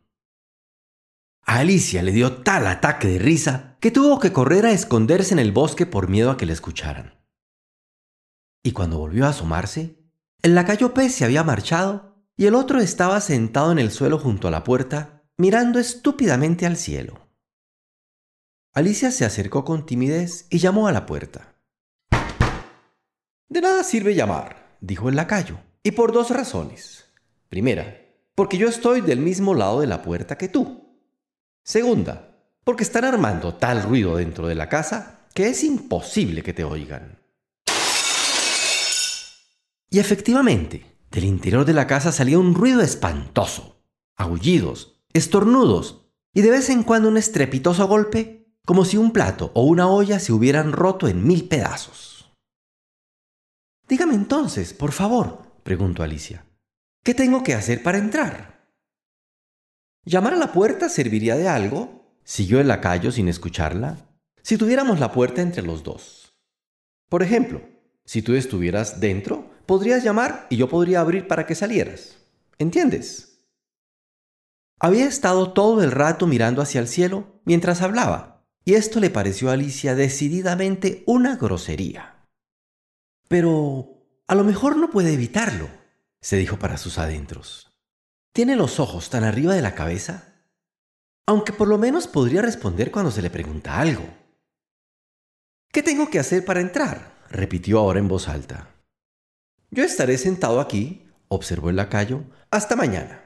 A 1.46 1.60
Alicia 1.60 2.02
le 2.02 2.14
dio 2.14 2.38
tal 2.42 2.66
ataque 2.66 3.10
de 3.10 3.20
risa 3.20 3.78
que 3.80 3.92
tuvo 3.92 4.20
que 4.20 4.34
correr 4.34 4.66
a 4.66 4.72
esconderse 4.72 5.36
en 5.36 5.40
el 5.40 5.52
bosque 5.52 5.86
por 5.86 6.10
miedo 6.10 6.32
a 6.32 6.38
que 6.38 6.48
le 6.48 6.54
escucharan. 6.54 7.21
Y 8.64 8.72
cuando 8.74 9.00
volvió 9.00 9.26
a 9.26 9.30
asomarse, 9.30 9.98
el 10.42 10.56
lacayo 10.56 10.94
pez 10.94 11.16
se 11.16 11.26
había 11.26 11.44
marchado 11.44 12.16
y 12.36 12.46
el 12.46 12.56
otro 12.56 12.80
estaba 12.80 13.20
sentado 13.22 13.72
en 13.72 13.80
el 13.80 13.92
suelo 13.92 14.18
junto 14.18 14.48
a 14.48 14.52
la 14.52 14.64
puerta, 14.64 15.24
mirando 15.38 15.80
estúpidamente 15.80 16.66
al 16.66 16.78
cielo. 16.78 17.30
Alicia 18.74 19.12
se 19.12 19.26
acercó 19.26 19.66
con 19.66 19.86
timidez 19.86 20.48
y 20.50 20.60
llamó 20.60 20.88
a 20.88 20.92
la 20.92 21.06
puerta. 21.06 21.56
De 23.50 23.62
nada 23.62 23.84
sirve 23.84 24.16
llamar, 24.16 24.78
dijo 24.80 25.10
el 25.10 25.16
lacayo, 25.16 25.60
y 25.84 25.92
por 25.92 26.14
dos 26.14 26.30
razones. 26.30 27.06
Primera, 27.50 28.02
porque 28.34 28.58
yo 28.58 28.68
estoy 28.68 29.02
del 29.02 29.20
mismo 29.20 29.54
lado 29.54 29.82
de 29.82 29.88
la 29.88 30.02
puerta 30.02 30.38
que 30.38 30.48
tú. 30.48 30.98
Segunda, 31.64 32.38
porque 32.64 32.84
están 32.84 33.06
armando 33.06 33.56
tal 33.56 33.84
ruido 33.84 34.16
dentro 34.16 34.48
de 34.48 34.56
la 34.56 34.70
casa 34.70 35.28
que 35.34 35.48
es 35.48 35.64
imposible 35.64 36.44
que 36.44 36.54
te 36.54 36.64
oigan. 36.64 37.21
Y 39.92 40.00
efectivamente, 40.00 40.86
del 41.12 41.26
interior 41.26 41.66
de 41.66 41.74
la 41.74 41.86
casa 41.86 42.14
salía 42.14 42.40
un 42.40 42.56
ruido 42.56 42.82
espantoso, 42.82 43.84
aullidos, 44.16 45.04
estornudos 45.12 46.08
y 46.34 46.42
de 46.42 46.50
vez 46.50 46.70
en 46.70 46.84
cuando 46.84 47.10
un 47.10 47.18
estrepitoso 47.18 47.86
golpe, 47.88 48.56
como 48.66 48.86
si 48.86 48.96
un 48.96 49.12
plato 49.12 49.52
o 49.54 49.66
una 49.66 49.90
olla 49.90 50.20
se 50.20 50.32
hubieran 50.32 50.72
roto 50.72 51.10
en 51.10 51.28
mil 51.28 51.50
pedazos. 51.50 52.34
Dígame 53.90 54.16
entonces, 54.16 54.74
por 54.74 54.94
favor, 54.94 55.42
preguntó 55.64 56.04
Alicia, 56.04 56.46
¿qué 57.04 57.14
tengo 57.14 57.44
que 57.44 57.54
hacer 57.54 57.84
para 57.84 57.98
entrar? 57.98 58.72
¿Llamar 60.06 60.36
a 60.36 60.38
la 60.38 60.54
puerta 60.54 60.88
serviría 60.88 61.36
de 61.36 61.50
algo? 61.50 62.16
Siguió 62.24 62.62
el 62.62 62.70
lacayo 62.70 63.12
sin 63.12 63.28
escucharla. 63.28 63.98
Si 64.42 64.58
tuviéramos 64.58 65.02
la 65.02 65.12
puerta 65.12 65.42
entre 65.42 65.64
los 65.64 65.84
dos. 65.84 66.34
Por 67.10 67.24
ejemplo, 67.24 67.62
si 68.06 68.22
tú 68.22 68.34
estuvieras 68.34 69.02
dentro, 69.02 69.51
podrías 69.66 70.04
llamar 70.04 70.48
y 70.50 70.58
yo 70.58 70.70
podría 70.70 71.02
abrir 71.02 71.28
para 71.28 71.46
que 71.46 71.56
salieras. 71.56 72.18
¿Entiendes? 72.58 73.46
Había 74.80 75.06
estado 75.06 75.54
todo 75.54 75.84
el 75.84 75.92
rato 75.92 76.26
mirando 76.28 76.62
hacia 76.62 76.82
el 76.82 76.88
cielo 76.88 77.40
mientras 77.46 77.82
hablaba, 77.82 78.44
y 78.66 78.74
esto 78.74 79.00
le 79.00 79.10
pareció 79.10 79.50
a 79.50 79.54
Alicia 79.54 79.96
decididamente 79.96 81.04
una 81.06 81.36
grosería. 81.36 82.28
Pero 83.28 84.06
a 84.28 84.36
lo 84.36 84.44
mejor 84.44 84.78
no 84.78 84.90
puede 84.90 85.14
evitarlo, 85.14 85.70
se 86.20 86.38
dijo 86.38 86.58
para 86.58 86.78
sus 86.78 86.98
adentros. 86.98 87.72
¿Tiene 88.34 88.56
los 88.56 88.80
ojos 88.80 89.10
tan 89.10 89.24
arriba 89.24 89.54
de 89.54 89.62
la 89.62 89.76
cabeza? 89.76 90.46
Aunque 91.28 91.54
por 91.54 91.68
lo 91.68 91.78
menos 91.78 92.08
podría 92.08 92.42
responder 92.42 92.92
cuando 92.92 93.12
se 93.12 93.22
le 93.22 93.30
pregunta 93.30 93.80
algo. 93.80 94.06
¿Qué 95.72 95.84
tengo 95.84 96.10
que 96.10 96.20
hacer 96.20 96.44
para 96.44 96.62
entrar? 96.62 97.12
repitió 97.30 97.80
ahora 97.80 98.00
en 98.00 98.08
voz 98.08 98.28
alta. 98.28 98.71
Yo 99.74 99.86
estaré 99.86 100.18
sentado 100.18 100.60
aquí, 100.60 101.08
observó 101.30 101.70
el 101.70 101.78
lacayo, 101.78 102.26
hasta 102.52 102.76
mañana. 102.76 103.22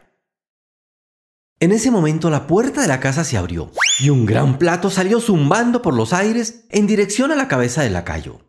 En 1.60 1.72
ese 1.72 1.90
momento 1.90 2.30
la 2.30 2.46
puerta 2.46 2.82
de 2.82 2.88
la 2.88 3.00
casa 3.00 3.24
se 3.24 3.36
abrió 3.36 3.72
y 4.00 4.10
un 4.12 4.28
gran 4.28 4.60
plato 4.60 4.92
salió 4.92 5.20
zumbando 5.20 5.82
por 5.82 5.96
los 5.96 6.14
aires 6.14 6.66
en 6.70 6.86
dirección 6.86 7.32
a 7.32 7.36
la 7.36 7.48
cabeza 7.48 7.82
del 7.82 7.94
lacayo. 7.94 8.42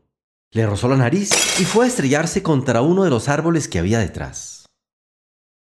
Le 0.50 0.67
rozó 0.67 0.88
la 0.88 0.97
nariz 0.97 1.31
y 1.59 1.65
fue 1.65 1.87
a 1.87 1.88
estrellarse 1.88 2.43
contra 2.43 2.83
uno 2.83 3.05
de 3.05 3.11
los 3.11 3.31
árboles 3.31 3.67
que 3.67 3.79
había 3.79 3.99
detrás. 3.99 4.67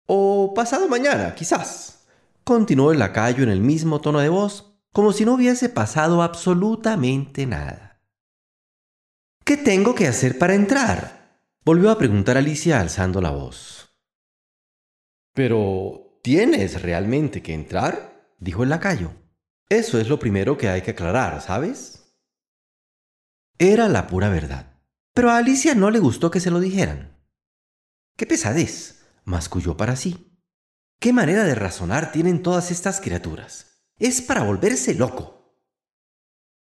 O 0.06 0.54
pasado 0.54 0.90
mañana, 0.90 1.36
quizás. 1.36 2.06
Continuó 2.44 2.92
el 2.92 3.00
lacayo 3.00 3.44
en 3.44 3.50
el 3.50 3.62
mismo 3.62 4.02
tono 4.02 4.20
de 4.20 4.30
voz, 4.30 4.74
como 4.92 5.14
si 5.14 5.24
no 5.24 5.36
hubiese 5.36 5.70
pasado 5.70 6.22
absolutamente 6.22 7.46
nada. 7.46 8.02
¿Qué 9.46 9.56
tengo 9.56 9.96
que 9.96 10.08
hacer 10.08 10.38
para 10.38 10.56
entrar? 10.56 11.25
Volvió 11.66 11.90
a 11.90 11.98
preguntar 11.98 12.38
Alicia 12.38 12.80
alzando 12.80 13.22
la 13.22 13.32
voz. 13.32 13.98
Pero, 15.34 16.20
¿tienes 16.22 16.84
realmente 16.84 17.42
que 17.42 17.56
entrar? 17.56 18.36
dijo 18.38 18.62
el 18.62 18.70
lacayo. 18.70 19.14
Eso 19.68 20.00
es 20.00 20.08
lo 20.08 20.20
primero 20.20 20.60
que 20.60 20.70
hay 20.70 20.84
que 20.84 20.92
aclarar, 20.92 21.42
¿sabes? 21.42 22.16
Era 23.58 23.90
la 23.90 24.06
pura 24.06 24.30
verdad. 24.30 24.80
Pero 25.16 25.32
a 25.32 25.38
Alicia 25.38 25.74
no 25.74 25.90
le 25.90 25.98
gustó 25.98 26.30
que 26.30 26.40
se 26.40 26.52
lo 26.52 26.60
dijeran. 26.60 27.18
¡Qué 28.16 28.28
pesadez! 28.28 29.04
masculló 29.24 29.76
para 29.76 29.96
sí. 29.96 30.40
¿Qué 31.00 31.14
manera 31.14 31.46
de 31.46 31.56
razonar 31.56 32.12
tienen 32.12 32.44
todas 32.44 32.70
estas 32.70 33.02
criaturas? 33.02 33.82
Es 33.98 34.22
para 34.22 34.44
volverse 34.44 34.94
loco. 34.94 35.58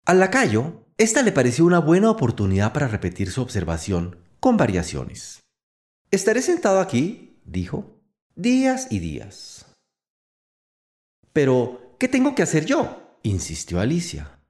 Al 0.04 0.20
lacayo, 0.20 0.86
esta 0.96 1.22
le 1.22 1.32
pareció 1.32 1.64
una 1.64 1.80
buena 1.80 2.08
oportunidad 2.08 2.72
para 2.72 2.86
repetir 2.86 3.32
su 3.32 3.42
observación, 3.42 4.25
con 4.40 4.56
variaciones. 4.56 5.42
Estaré 6.10 6.42
sentado 6.42 6.80
aquí, 6.80 7.40
dijo, 7.44 8.00
días 8.34 8.88
y 8.90 8.98
días. 8.98 9.66
Pero, 11.32 11.96
¿qué 11.98 12.08
tengo 12.08 12.34
que 12.34 12.42
hacer 12.42 12.64
yo? 12.64 13.18
insistió 13.22 13.80
Alicia. 13.80 14.40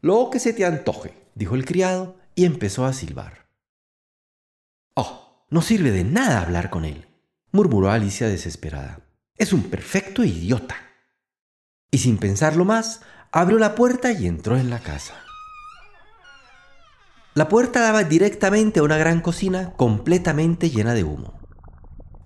Lo 0.00 0.30
que 0.30 0.38
se 0.38 0.52
te 0.52 0.64
antoje, 0.64 1.14
dijo 1.34 1.54
el 1.54 1.64
criado 1.64 2.16
y 2.34 2.44
empezó 2.44 2.86
a 2.86 2.92
silbar. 2.92 3.48
Oh, 4.94 5.44
no 5.50 5.60
sirve 5.60 5.90
de 5.90 6.04
nada 6.04 6.40
hablar 6.40 6.70
con 6.70 6.84
él, 6.84 7.06
murmuró 7.52 7.90
Alicia 7.90 8.28
desesperada. 8.28 9.00
Es 9.36 9.52
un 9.52 9.64
perfecto 9.64 10.24
idiota. 10.24 10.76
Y 11.90 11.98
sin 11.98 12.18
pensarlo 12.18 12.64
más, 12.64 13.02
abrió 13.32 13.58
la 13.58 13.74
puerta 13.74 14.12
y 14.12 14.26
entró 14.26 14.56
en 14.56 14.70
la 14.70 14.80
casa. 14.80 15.14
La 17.32 17.48
puerta 17.48 17.80
daba 17.80 18.02
directamente 18.02 18.80
a 18.80 18.82
una 18.82 18.96
gran 18.96 19.20
cocina 19.20 19.72
completamente 19.76 20.68
llena 20.68 20.94
de 20.94 21.04
humo. 21.04 21.38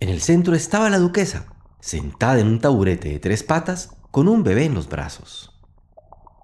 En 0.01 0.09
el 0.09 0.23
centro 0.23 0.55
estaba 0.55 0.89
la 0.89 0.99
duquesa, 0.99 1.47
sentada 1.81 2.39
en 2.39 2.47
un 2.47 2.59
taburete 2.59 3.11
de 3.11 3.19
tres 3.19 3.43
patas 3.43 3.91
con 4.11 4.29
un 4.29 4.43
bebé 4.43 4.65
en 4.65 4.73
los 4.73 4.89
brazos. 4.89 5.61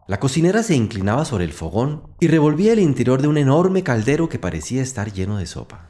La 0.06 0.20
cocinera 0.20 0.62
se 0.62 0.74
inclinaba 0.74 1.24
sobre 1.24 1.44
el 1.44 1.54
fogón 1.54 2.02
y 2.20 2.28
revolvía 2.28 2.74
el 2.74 2.80
interior 2.80 3.22
de 3.22 3.28
un 3.28 3.38
enorme 3.38 3.82
caldero 3.82 4.28
que 4.28 4.38
parecía 4.38 4.82
estar 4.82 5.10
lleno 5.10 5.38
de 5.38 5.46
sopa. 5.46 5.88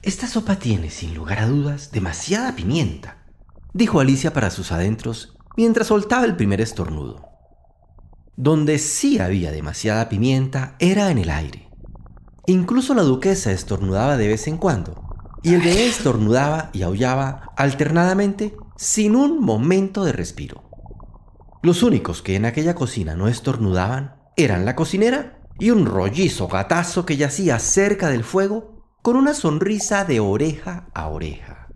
Esta 0.00 0.26
sopa 0.26 0.56
tiene, 0.56 0.88
sin 0.88 1.14
lugar 1.14 1.40
a 1.40 1.46
dudas, 1.46 1.90
demasiada 1.92 2.56
pimienta, 2.56 3.18
dijo 3.74 4.00
Alicia 4.00 4.32
para 4.32 4.50
sus 4.50 4.72
adentros 4.72 5.36
mientras 5.58 5.88
soltaba 5.88 6.24
el 6.24 6.36
primer 6.36 6.62
estornudo. 6.62 7.31
Donde 8.36 8.78
sí 8.78 9.18
había 9.18 9.52
demasiada 9.52 10.08
pimienta 10.08 10.76
era 10.78 11.10
en 11.10 11.18
el 11.18 11.30
aire. 11.30 11.68
Incluso 12.46 12.94
la 12.94 13.02
duquesa 13.02 13.52
estornudaba 13.52 14.16
de 14.16 14.28
vez 14.28 14.48
en 14.48 14.56
cuando, 14.56 15.02
y 15.42 15.54
el 15.54 15.60
bebé 15.60 15.86
estornudaba 15.86 16.70
y 16.72 16.82
aullaba 16.82 17.50
alternadamente 17.56 18.54
sin 18.76 19.16
un 19.16 19.40
momento 19.40 20.04
de 20.04 20.12
respiro. 20.12 20.70
Los 21.62 21.82
únicos 21.82 22.22
que 22.22 22.34
en 22.34 22.44
aquella 22.44 22.74
cocina 22.74 23.14
no 23.14 23.28
estornudaban 23.28 24.16
eran 24.36 24.64
la 24.64 24.74
cocinera 24.74 25.40
y 25.58 25.70
un 25.70 25.86
rollizo 25.86 26.48
gatazo 26.48 27.04
que 27.06 27.16
yacía 27.16 27.58
cerca 27.58 28.08
del 28.08 28.24
fuego 28.24 28.96
con 29.02 29.16
una 29.16 29.34
sonrisa 29.34 30.04
de 30.04 30.20
oreja 30.20 30.88
a 30.94 31.08
oreja. 31.08 31.68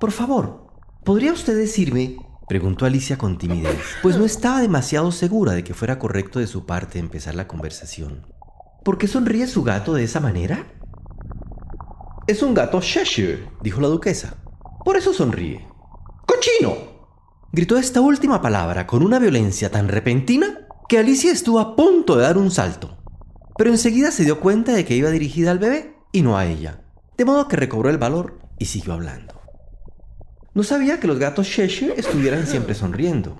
Por 0.00 0.12
favor, 0.12 0.66
¿podría 1.04 1.32
usted 1.32 1.56
decirme? 1.56 2.16
Preguntó 2.48 2.86
Alicia 2.86 3.18
con 3.18 3.38
timidez, 3.38 3.78
pues 4.02 4.16
no 4.16 4.24
estaba 4.24 4.60
demasiado 4.60 5.12
segura 5.12 5.52
de 5.52 5.64
que 5.64 5.74
fuera 5.74 5.98
correcto 5.98 6.38
de 6.38 6.46
su 6.46 6.66
parte 6.66 6.98
empezar 6.98 7.34
la 7.34 7.48
conversación. 7.48 8.26
¿Por 8.84 8.98
qué 8.98 9.08
sonríe 9.08 9.46
su 9.46 9.62
gato 9.62 9.94
de 9.94 10.04
esa 10.04 10.20
manera? 10.20 10.66
Es 12.26 12.42
un 12.42 12.54
gato 12.54 12.80
Cheshire, 12.80 13.48
dijo 13.62 13.80
la 13.80 13.88
duquesa. 13.88 14.36
Por 14.84 14.96
eso 14.96 15.12
sonríe. 15.12 15.66
¡Cochino! 16.26 16.76
Gritó 17.52 17.76
esta 17.76 18.00
última 18.00 18.42
palabra 18.42 18.86
con 18.86 19.02
una 19.02 19.18
violencia 19.18 19.70
tan 19.70 19.88
repentina 19.88 20.66
que 20.88 20.98
Alicia 20.98 21.32
estuvo 21.32 21.60
a 21.60 21.76
punto 21.76 22.16
de 22.16 22.22
dar 22.22 22.36
un 22.36 22.50
salto 22.50 22.98
pero 23.56 23.70
enseguida 23.70 24.10
se 24.10 24.24
dio 24.24 24.40
cuenta 24.40 24.72
de 24.72 24.84
que 24.84 24.96
iba 24.96 25.10
dirigida 25.10 25.50
al 25.50 25.58
bebé 25.58 25.96
y 26.12 26.22
no 26.22 26.36
a 26.36 26.46
ella, 26.46 26.80
de 27.16 27.24
modo 27.24 27.48
que 27.48 27.56
recobró 27.56 27.90
el 27.90 27.98
valor 27.98 28.38
y 28.58 28.66
siguió 28.66 28.94
hablando. 28.94 29.33
No 30.54 30.62
sabía 30.62 31.00
que 31.00 31.08
los 31.08 31.18
gatos 31.18 31.48
Cheshire 31.48 31.94
estuvieran 31.98 32.46
siempre 32.46 32.76
sonriendo. 32.76 33.36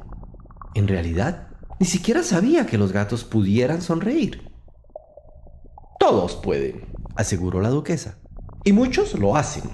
En 0.75 0.89
realidad, 0.89 1.49
ni 1.79 1.87
siquiera 1.87 2.25
sabía 2.25 2.67
que 2.67 2.77
los 2.77 2.91
gatos 2.91 3.23
pudieran 3.23 3.83
sonreír. 3.83 4.51
Todos 6.01 6.35
pueden, 6.35 6.89
aseguró 7.15 7.61
la 7.61 7.69
duquesa, 7.69 8.19
y 8.65 8.73
muchos 8.73 9.17
lo 9.17 9.37
hacen. 9.37 9.71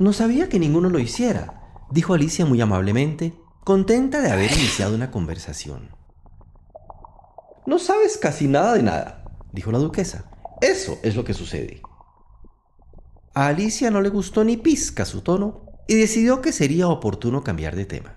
No 0.00 0.12
sabía 0.12 0.48
que 0.48 0.58
ninguno 0.58 0.90
lo 0.90 0.98
hiciera, 0.98 1.86
dijo 1.92 2.14
Alicia 2.14 2.44
muy 2.44 2.60
amablemente, 2.60 3.38
contenta 3.62 4.20
de 4.20 4.32
haber 4.32 4.50
iniciado 4.50 4.96
una 4.96 5.12
conversación. 5.12 5.90
No 7.66 7.78
sabes 7.78 8.18
casi 8.18 8.48
nada 8.48 8.74
de 8.74 8.82
nada, 8.82 9.24
dijo 9.52 9.70
la 9.70 9.78
duquesa. 9.78 10.28
Eso 10.60 10.98
es 11.04 11.14
lo 11.14 11.22
que 11.22 11.34
sucede. 11.34 11.82
A 13.34 13.46
Alicia 13.46 13.92
no 13.92 14.00
le 14.00 14.08
gustó 14.08 14.42
ni 14.42 14.56
pizca 14.56 15.04
su 15.04 15.20
tono 15.20 15.67
y 15.88 15.96
decidió 15.96 16.40
que 16.40 16.52
sería 16.52 16.86
oportuno 16.86 17.42
cambiar 17.42 17.74
de 17.74 17.86
tema. 17.86 18.14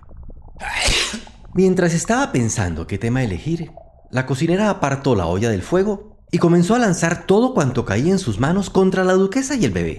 Mientras 1.54 1.92
estaba 1.94 2.30
pensando 2.30 2.86
qué 2.86 2.98
tema 2.98 3.24
elegir, 3.24 3.72
la 4.12 4.26
cocinera 4.26 4.70
apartó 4.70 5.16
la 5.16 5.26
olla 5.26 5.50
del 5.50 5.62
fuego 5.62 6.20
y 6.30 6.38
comenzó 6.38 6.76
a 6.76 6.78
lanzar 6.78 7.26
todo 7.26 7.52
cuanto 7.52 7.84
caía 7.84 8.12
en 8.12 8.20
sus 8.20 8.38
manos 8.38 8.70
contra 8.70 9.02
la 9.02 9.14
duquesa 9.14 9.56
y 9.56 9.64
el 9.64 9.72
bebé. 9.72 9.98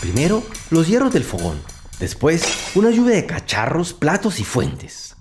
Primero, 0.00 0.42
los 0.70 0.88
hierros 0.88 1.12
del 1.12 1.24
fogón, 1.24 1.60
después, 2.00 2.42
una 2.74 2.90
lluvia 2.90 3.16
de 3.16 3.26
cacharros, 3.26 3.92
platos 3.92 4.40
y 4.40 4.44
fuentes. 4.44 5.16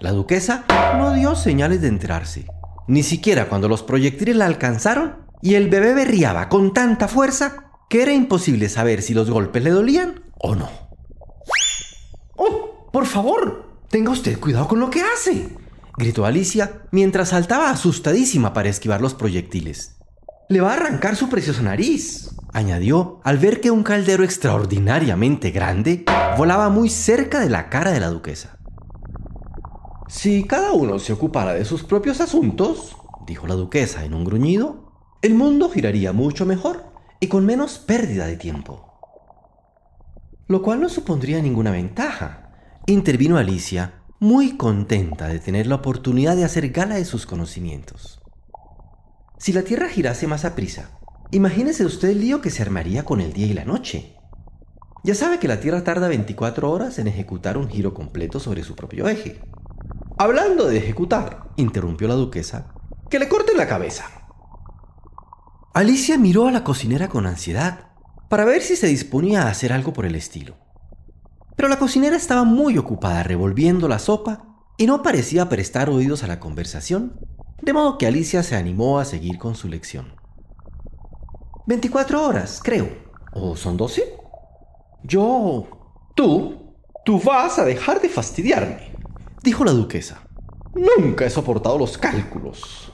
La 0.00 0.12
duquesa 0.12 0.64
no 0.96 1.12
dio 1.12 1.36
señales 1.36 1.82
de 1.82 1.88
enterarse 1.88 2.46
ni 2.88 3.02
siquiera 3.02 3.48
cuando 3.48 3.68
los 3.68 3.82
proyectiles 3.82 4.36
la 4.36 4.46
alcanzaron 4.46 5.26
y 5.42 5.54
el 5.54 5.68
bebé 5.68 5.94
berriaba 5.94 6.48
con 6.48 6.72
tanta 6.72 7.08
fuerza 7.08 7.70
que 7.88 8.02
era 8.02 8.12
imposible 8.12 8.68
saber 8.68 9.02
si 9.02 9.14
los 9.14 9.30
golpes 9.30 9.62
le 9.62 9.70
dolían 9.70 10.25
o 10.38 10.54
no. 10.54 10.68
¡Oh, 12.36 12.88
por 12.92 13.06
favor! 13.06 13.66
Tenga 13.88 14.10
usted 14.10 14.38
cuidado 14.40 14.68
con 14.68 14.80
lo 14.80 14.90
que 14.90 15.02
hace, 15.02 15.56
gritó 15.96 16.26
Alicia 16.26 16.82
mientras 16.90 17.28
saltaba 17.30 17.70
asustadísima 17.70 18.52
para 18.52 18.68
esquivar 18.68 19.00
los 19.00 19.14
proyectiles. 19.14 19.96
Le 20.48 20.60
va 20.60 20.72
a 20.72 20.76
arrancar 20.76 21.16
su 21.16 21.28
preciosa 21.28 21.62
nariz, 21.62 22.30
añadió 22.52 23.20
al 23.24 23.38
ver 23.38 23.60
que 23.60 23.70
un 23.70 23.82
caldero 23.82 24.24
extraordinariamente 24.24 25.50
grande 25.50 26.04
volaba 26.36 26.68
muy 26.68 26.88
cerca 26.88 27.40
de 27.40 27.50
la 27.50 27.68
cara 27.68 27.92
de 27.92 28.00
la 28.00 28.08
duquesa. 28.08 28.58
Si 30.08 30.44
cada 30.44 30.72
uno 30.72 30.98
se 30.98 31.12
ocupara 31.12 31.52
de 31.54 31.64
sus 31.64 31.82
propios 31.82 32.20
asuntos, 32.20 32.96
dijo 33.26 33.46
la 33.46 33.54
duquesa 33.54 34.04
en 34.04 34.14
un 34.14 34.24
gruñido, 34.24 34.92
el 35.22 35.34
mundo 35.34 35.68
giraría 35.68 36.12
mucho 36.12 36.46
mejor 36.46 36.92
y 37.18 37.26
con 37.26 37.44
menos 37.44 37.78
pérdida 37.78 38.26
de 38.26 38.36
tiempo. 38.36 38.85
Lo 40.48 40.62
cual 40.62 40.80
no 40.80 40.88
supondría 40.88 41.42
ninguna 41.42 41.72
ventaja, 41.72 42.50
intervino 42.86 43.36
Alicia, 43.36 43.94
muy 44.20 44.56
contenta 44.56 45.26
de 45.26 45.40
tener 45.40 45.66
la 45.66 45.74
oportunidad 45.74 46.36
de 46.36 46.44
hacer 46.44 46.70
gala 46.70 46.94
de 46.94 47.04
sus 47.04 47.26
conocimientos. 47.26 48.20
Si 49.38 49.52
la 49.52 49.62
Tierra 49.62 49.88
girase 49.88 50.28
más 50.28 50.44
a 50.44 50.54
prisa, 50.54 51.00
imagínese 51.32 51.84
usted 51.84 52.10
el 52.10 52.20
lío 52.20 52.40
que 52.40 52.50
se 52.50 52.62
armaría 52.62 53.04
con 53.04 53.20
el 53.20 53.32
día 53.32 53.46
y 53.46 53.54
la 53.54 53.64
noche. 53.64 54.16
Ya 55.02 55.16
sabe 55.16 55.40
que 55.40 55.48
la 55.48 55.58
Tierra 55.58 55.82
tarda 55.82 56.06
24 56.06 56.70
horas 56.70 57.00
en 57.00 57.08
ejecutar 57.08 57.58
un 57.58 57.68
giro 57.68 57.92
completo 57.92 58.38
sobre 58.38 58.62
su 58.62 58.76
propio 58.76 59.08
eje. 59.08 59.40
Hablando 60.16 60.68
de 60.68 60.78
ejecutar, 60.78 61.50
interrumpió 61.56 62.06
la 62.06 62.14
duquesa, 62.14 62.72
que 63.10 63.18
le 63.18 63.28
corten 63.28 63.56
la 63.56 63.66
cabeza. 63.66 64.04
Alicia 65.74 66.16
miró 66.18 66.46
a 66.46 66.52
la 66.52 66.62
cocinera 66.62 67.08
con 67.08 67.26
ansiedad 67.26 67.85
para 68.28 68.44
ver 68.44 68.62
si 68.62 68.76
se 68.76 68.86
disponía 68.86 69.42
a 69.42 69.50
hacer 69.50 69.72
algo 69.72 69.92
por 69.92 70.06
el 70.06 70.14
estilo. 70.14 70.56
Pero 71.56 71.68
la 71.68 71.78
cocinera 71.78 72.16
estaba 72.16 72.44
muy 72.44 72.78
ocupada 72.78 73.22
revolviendo 73.22 73.88
la 73.88 73.98
sopa 73.98 74.44
y 74.76 74.86
no 74.86 75.02
parecía 75.02 75.48
prestar 75.48 75.88
oídos 75.88 76.22
a 76.22 76.26
la 76.26 76.40
conversación, 76.40 77.18
de 77.62 77.72
modo 77.72 77.98
que 77.98 78.06
Alicia 78.06 78.42
se 78.42 78.56
animó 78.56 78.98
a 78.98 79.04
seguir 79.04 79.38
con 79.38 79.54
su 79.54 79.68
lección. 79.68 80.14
24 81.66 82.24
horas, 82.24 82.60
creo. 82.62 82.88
¿O 83.32 83.56
son 83.56 83.76
12? 83.76 84.16
Yo... 85.02 85.66
Tú... 86.14 86.62
Tú 87.04 87.20
vas 87.20 87.60
a 87.60 87.64
dejar 87.64 88.00
de 88.00 88.08
fastidiarme 88.08 88.96
dijo 89.46 89.64
la 89.64 89.70
duquesa. 89.70 90.22
Nunca 90.74 91.24
he 91.24 91.30
soportado 91.30 91.78
los 91.78 91.96
cálculos. 91.96 92.92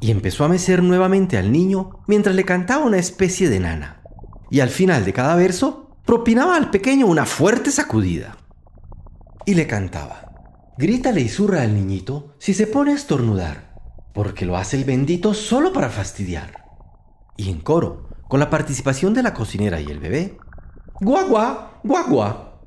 Y 0.00 0.10
empezó 0.10 0.44
a 0.44 0.48
mecer 0.48 0.82
nuevamente 0.82 1.36
al 1.36 1.52
niño 1.52 2.00
mientras 2.06 2.34
le 2.34 2.46
cantaba 2.46 2.86
una 2.86 2.96
especie 2.96 3.50
de 3.50 3.60
nana. 3.60 4.02
Y 4.50 4.60
al 4.60 4.70
final 4.70 5.04
de 5.04 5.12
cada 5.12 5.34
verso 5.34 5.96
propinaba 6.04 6.56
al 6.56 6.70
pequeño 6.70 7.06
una 7.06 7.26
fuerte 7.26 7.70
sacudida. 7.70 8.36
Y 9.44 9.54
le 9.54 9.66
cantaba, 9.66 10.32
grítale 10.78 11.20
y 11.20 11.28
zurra 11.28 11.62
al 11.62 11.74
niñito 11.74 12.34
si 12.38 12.54
se 12.54 12.66
pone 12.66 12.92
a 12.92 12.96
estornudar, 12.96 13.74
porque 14.14 14.46
lo 14.46 14.56
hace 14.56 14.76
el 14.76 14.84
bendito 14.84 15.34
solo 15.34 15.72
para 15.72 15.90
fastidiar. 15.90 16.64
Y 17.36 17.50
en 17.50 17.60
coro, 17.60 18.08
con 18.28 18.40
la 18.40 18.50
participación 18.50 19.14
de 19.14 19.22
la 19.22 19.34
cocinera 19.34 19.80
y 19.80 19.86
el 19.86 20.00
bebé, 20.00 20.38
guagua, 21.00 21.80
guagua. 21.84 22.60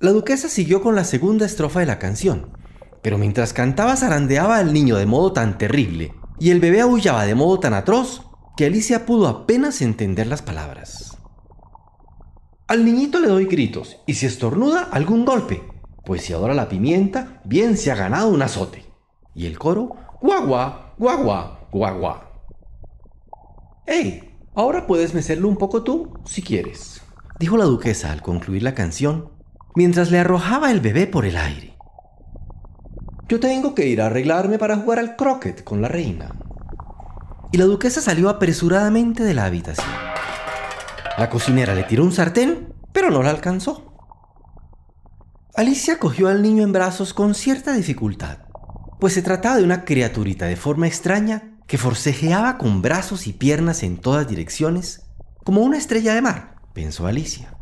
La 0.00 0.12
duquesa 0.12 0.48
siguió 0.48 0.82
con 0.82 0.94
la 0.94 1.04
segunda 1.04 1.46
estrofa 1.46 1.80
de 1.80 1.86
la 1.86 1.98
canción, 1.98 2.52
pero 3.02 3.18
mientras 3.18 3.52
cantaba 3.52 3.96
zarandeaba 3.96 4.58
al 4.58 4.72
niño 4.72 4.96
de 4.96 5.06
modo 5.06 5.32
tan 5.32 5.58
terrible 5.58 6.14
y 6.38 6.50
el 6.50 6.60
bebé 6.60 6.80
aullaba 6.80 7.24
de 7.24 7.34
modo 7.34 7.58
tan 7.58 7.74
atroz 7.74 8.27
que 8.58 8.66
Alicia 8.66 9.06
pudo 9.06 9.28
apenas 9.28 9.80
entender 9.82 10.26
las 10.26 10.42
palabras. 10.42 11.16
Al 12.66 12.84
niñito 12.84 13.20
le 13.20 13.28
doy 13.28 13.44
gritos 13.44 13.98
y 14.04 14.14
si 14.14 14.26
estornuda 14.26 14.82
algún 14.90 15.24
golpe, 15.24 15.62
pues 16.04 16.22
si 16.22 16.32
adora 16.32 16.54
la 16.54 16.68
pimienta, 16.68 17.40
bien 17.44 17.76
se 17.76 17.92
ha 17.92 17.94
ganado 17.94 18.30
un 18.30 18.42
azote. 18.42 18.84
Y 19.32 19.46
el 19.46 19.60
coro, 19.60 19.94
guagua, 20.20 20.96
guagua, 20.98 21.68
guagua. 21.70 22.32
¡Ey! 23.86 24.28
Ahora 24.56 24.88
puedes 24.88 25.14
mecerlo 25.14 25.46
un 25.46 25.56
poco 25.56 25.84
tú, 25.84 26.14
si 26.24 26.42
quieres, 26.42 27.00
dijo 27.38 27.56
la 27.56 27.64
duquesa 27.64 28.10
al 28.10 28.22
concluir 28.22 28.64
la 28.64 28.74
canción, 28.74 29.30
mientras 29.76 30.10
le 30.10 30.18
arrojaba 30.18 30.72
el 30.72 30.80
bebé 30.80 31.06
por 31.06 31.26
el 31.26 31.36
aire. 31.36 31.78
Yo 33.28 33.38
tengo 33.38 33.76
que 33.76 33.86
ir 33.86 34.02
a 34.02 34.06
arreglarme 34.06 34.58
para 34.58 34.78
jugar 34.78 34.98
al 34.98 35.14
croquet 35.14 35.62
con 35.62 35.80
la 35.80 35.86
reina. 35.86 36.37
Y 37.50 37.58
la 37.58 37.64
duquesa 37.64 38.00
salió 38.00 38.28
apresuradamente 38.28 39.24
de 39.24 39.34
la 39.34 39.46
habitación. 39.46 39.86
La 41.16 41.30
cocinera 41.30 41.74
le 41.74 41.84
tiró 41.84 42.04
un 42.04 42.12
sartén, 42.12 42.74
pero 42.92 43.10
no 43.10 43.22
la 43.22 43.30
alcanzó. 43.30 43.92
Alicia 45.54 45.98
cogió 45.98 46.28
al 46.28 46.42
niño 46.42 46.62
en 46.62 46.72
brazos 46.72 47.14
con 47.14 47.34
cierta 47.34 47.72
dificultad, 47.72 48.38
pues 49.00 49.14
se 49.14 49.22
trataba 49.22 49.56
de 49.56 49.64
una 49.64 49.84
criaturita 49.84 50.46
de 50.46 50.56
forma 50.56 50.86
extraña 50.86 51.58
que 51.66 51.78
forcejeaba 51.78 52.58
con 52.58 52.82
brazos 52.82 53.26
y 53.26 53.32
piernas 53.32 53.82
en 53.82 53.98
todas 53.98 54.28
direcciones, 54.28 55.06
como 55.44 55.62
una 55.62 55.76
estrella 55.76 56.14
de 56.14 56.22
mar, 56.22 56.56
pensó 56.74 57.06
Alicia. 57.06 57.56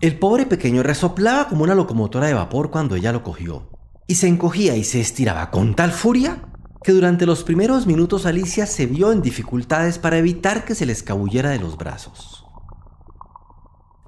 El 0.00 0.18
pobre 0.18 0.46
pequeño 0.46 0.82
resoplaba 0.82 1.48
como 1.48 1.64
una 1.64 1.74
locomotora 1.74 2.26
de 2.26 2.34
vapor 2.34 2.70
cuando 2.70 2.94
ella 2.96 3.12
lo 3.12 3.22
cogió, 3.22 3.70
y 4.06 4.16
se 4.16 4.28
encogía 4.28 4.76
y 4.76 4.84
se 4.84 5.00
estiraba 5.00 5.50
con 5.50 5.74
tal 5.74 5.90
furia 5.90 6.42
que 6.82 6.92
durante 6.92 7.26
los 7.26 7.44
primeros 7.44 7.86
minutos 7.86 8.26
Alicia 8.26 8.66
se 8.66 8.86
vio 8.86 9.12
en 9.12 9.22
dificultades 9.22 9.98
para 9.98 10.18
evitar 10.18 10.64
que 10.64 10.74
se 10.74 10.86
le 10.86 10.92
escabullera 10.92 11.50
de 11.50 11.58
los 11.58 11.76
brazos. 11.76 12.44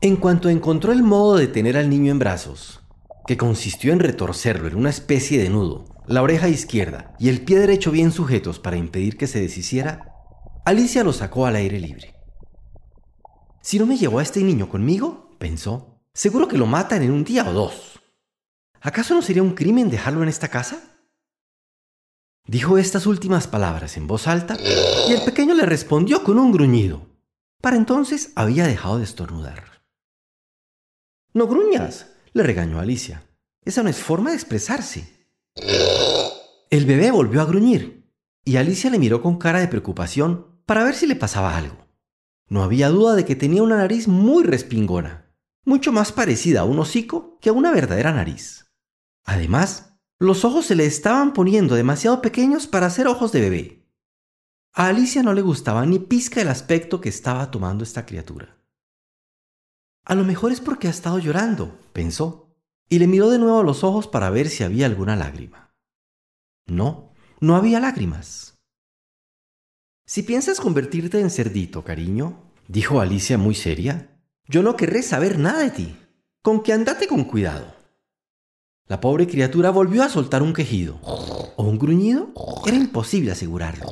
En 0.00 0.16
cuanto 0.16 0.48
encontró 0.48 0.92
el 0.92 1.02
modo 1.02 1.36
de 1.36 1.48
tener 1.48 1.76
al 1.76 1.90
niño 1.90 2.12
en 2.12 2.18
brazos, 2.18 2.82
que 3.26 3.36
consistió 3.36 3.92
en 3.92 4.00
retorcerlo 4.00 4.68
en 4.68 4.76
una 4.76 4.90
especie 4.90 5.42
de 5.42 5.50
nudo, 5.50 5.84
la 6.06 6.22
oreja 6.22 6.48
izquierda 6.48 7.14
y 7.18 7.28
el 7.28 7.42
pie 7.42 7.58
derecho 7.58 7.90
bien 7.90 8.12
sujetos 8.12 8.58
para 8.58 8.76
impedir 8.76 9.16
que 9.16 9.26
se 9.26 9.40
deshiciera, 9.40 10.14
Alicia 10.64 11.02
lo 11.02 11.12
sacó 11.12 11.46
al 11.46 11.56
aire 11.56 11.80
libre. 11.80 12.14
Si 13.60 13.78
no 13.78 13.86
me 13.86 13.96
llevó 13.96 14.20
a 14.20 14.22
este 14.22 14.42
niño 14.42 14.68
conmigo, 14.68 15.36
pensó, 15.38 16.00
seguro 16.14 16.48
que 16.48 16.58
lo 16.58 16.66
matan 16.66 17.02
en 17.02 17.10
un 17.10 17.24
día 17.24 17.48
o 17.48 17.52
dos. 17.52 18.00
¿Acaso 18.80 19.14
no 19.14 19.22
sería 19.22 19.42
un 19.42 19.54
crimen 19.54 19.90
dejarlo 19.90 20.22
en 20.22 20.28
esta 20.28 20.48
casa? 20.48 20.97
Dijo 22.48 22.78
estas 22.78 23.04
últimas 23.04 23.46
palabras 23.46 23.98
en 23.98 24.06
voz 24.06 24.26
alta 24.26 24.56
y 25.06 25.12
el 25.12 25.22
pequeño 25.22 25.52
le 25.52 25.66
respondió 25.66 26.24
con 26.24 26.38
un 26.38 26.50
gruñido. 26.50 27.06
Para 27.60 27.76
entonces 27.76 28.32
había 28.36 28.66
dejado 28.66 28.96
de 28.96 29.04
estornudar. 29.04 29.82
No 31.34 31.46
gruñas, 31.46 32.06
le 32.32 32.42
regañó 32.42 32.80
Alicia. 32.80 33.28
Esa 33.66 33.82
no 33.82 33.90
es 33.90 33.98
forma 33.98 34.30
de 34.30 34.36
expresarse. 34.36 35.28
El 36.70 36.86
bebé 36.86 37.10
volvió 37.10 37.42
a 37.42 37.44
gruñir 37.44 38.10
y 38.46 38.56
Alicia 38.56 38.88
le 38.88 38.98
miró 38.98 39.20
con 39.20 39.36
cara 39.36 39.60
de 39.60 39.68
preocupación 39.68 40.62
para 40.64 40.84
ver 40.84 40.94
si 40.94 41.06
le 41.06 41.16
pasaba 41.16 41.54
algo. 41.54 41.86
No 42.48 42.62
había 42.62 42.88
duda 42.88 43.14
de 43.14 43.26
que 43.26 43.36
tenía 43.36 43.62
una 43.62 43.76
nariz 43.76 44.08
muy 44.08 44.42
respingona, 44.42 45.34
mucho 45.66 45.92
más 45.92 46.12
parecida 46.12 46.60
a 46.60 46.64
un 46.64 46.78
hocico 46.78 47.38
que 47.42 47.50
a 47.50 47.52
una 47.52 47.72
verdadera 47.72 48.10
nariz. 48.10 48.72
Además, 49.26 49.87
los 50.18 50.44
ojos 50.44 50.66
se 50.66 50.74
le 50.74 50.84
estaban 50.86 51.32
poniendo 51.32 51.74
demasiado 51.74 52.20
pequeños 52.20 52.66
para 52.66 52.90
ser 52.90 53.06
ojos 53.06 53.32
de 53.32 53.40
bebé. 53.40 53.88
A 54.74 54.88
Alicia 54.88 55.22
no 55.22 55.32
le 55.32 55.42
gustaba 55.42 55.86
ni 55.86 55.98
pizca 55.98 56.40
el 56.40 56.48
aspecto 56.48 57.00
que 57.00 57.08
estaba 57.08 57.50
tomando 57.50 57.84
esta 57.84 58.04
criatura. 58.04 58.56
A 60.04 60.14
lo 60.14 60.24
mejor 60.24 60.52
es 60.52 60.60
porque 60.60 60.88
ha 60.88 60.90
estado 60.90 61.18
llorando, 61.18 61.78
pensó, 61.92 62.56
y 62.88 62.98
le 62.98 63.06
miró 63.06 63.30
de 63.30 63.38
nuevo 63.38 63.60
a 63.60 63.64
los 63.64 63.84
ojos 63.84 64.06
para 64.08 64.30
ver 64.30 64.48
si 64.48 64.64
había 64.64 64.86
alguna 64.86 65.16
lágrima. 65.16 65.74
No, 66.66 67.12
no 67.40 67.56
había 67.56 67.80
lágrimas. 67.80 68.58
Si 70.06 70.22
piensas 70.22 70.60
convertirte 70.60 71.20
en 71.20 71.30
cerdito, 71.30 71.84
cariño, 71.84 72.52
dijo 72.66 73.00
Alicia 73.00 73.36
muy 73.36 73.54
seria, 73.54 74.18
yo 74.46 74.62
no 74.62 74.76
querré 74.76 75.02
saber 75.02 75.38
nada 75.38 75.60
de 75.60 75.70
ti. 75.70 75.96
Con 76.42 76.62
que 76.62 76.72
andate 76.72 77.06
con 77.06 77.24
cuidado. 77.24 77.77
La 78.88 79.02
pobre 79.02 79.26
criatura 79.26 79.68
volvió 79.68 80.02
a 80.02 80.08
soltar 80.08 80.42
un 80.42 80.54
quejido 80.54 80.98
o 81.02 81.62
un 81.62 81.78
gruñido. 81.78 82.30
Era 82.66 82.76
imposible 82.76 83.30
asegurarlo. 83.30 83.86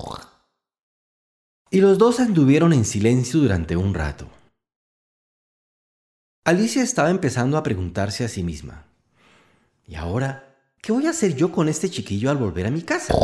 Y 1.71 1.81
los 1.81 1.99
dos 1.99 2.19
anduvieron 2.19 2.73
en 2.73 2.87
silencio 2.87 3.41
durante 3.41 3.77
un 3.77 3.93
rato. 3.93 4.27
Alicia 6.45 6.83
estaba 6.83 7.11
empezando 7.11 7.59
a 7.59 7.63
preguntarse 7.63 8.25
a 8.25 8.29
sí 8.29 8.43
misma. 8.43 8.87
¿Y 9.87 9.97
ahora 9.97 10.57
qué 10.81 10.93
voy 10.93 11.07
a 11.07 11.11
hacer 11.11 11.37
yo 11.37 11.53
con 11.53 11.69
este 11.69 11.91
chiquillo 11.91 12.31
al 12.31 12.39
volver 12.39 12.67
a 12.67 12.71
mi 12.71 12.81
casa? 12.81 13.15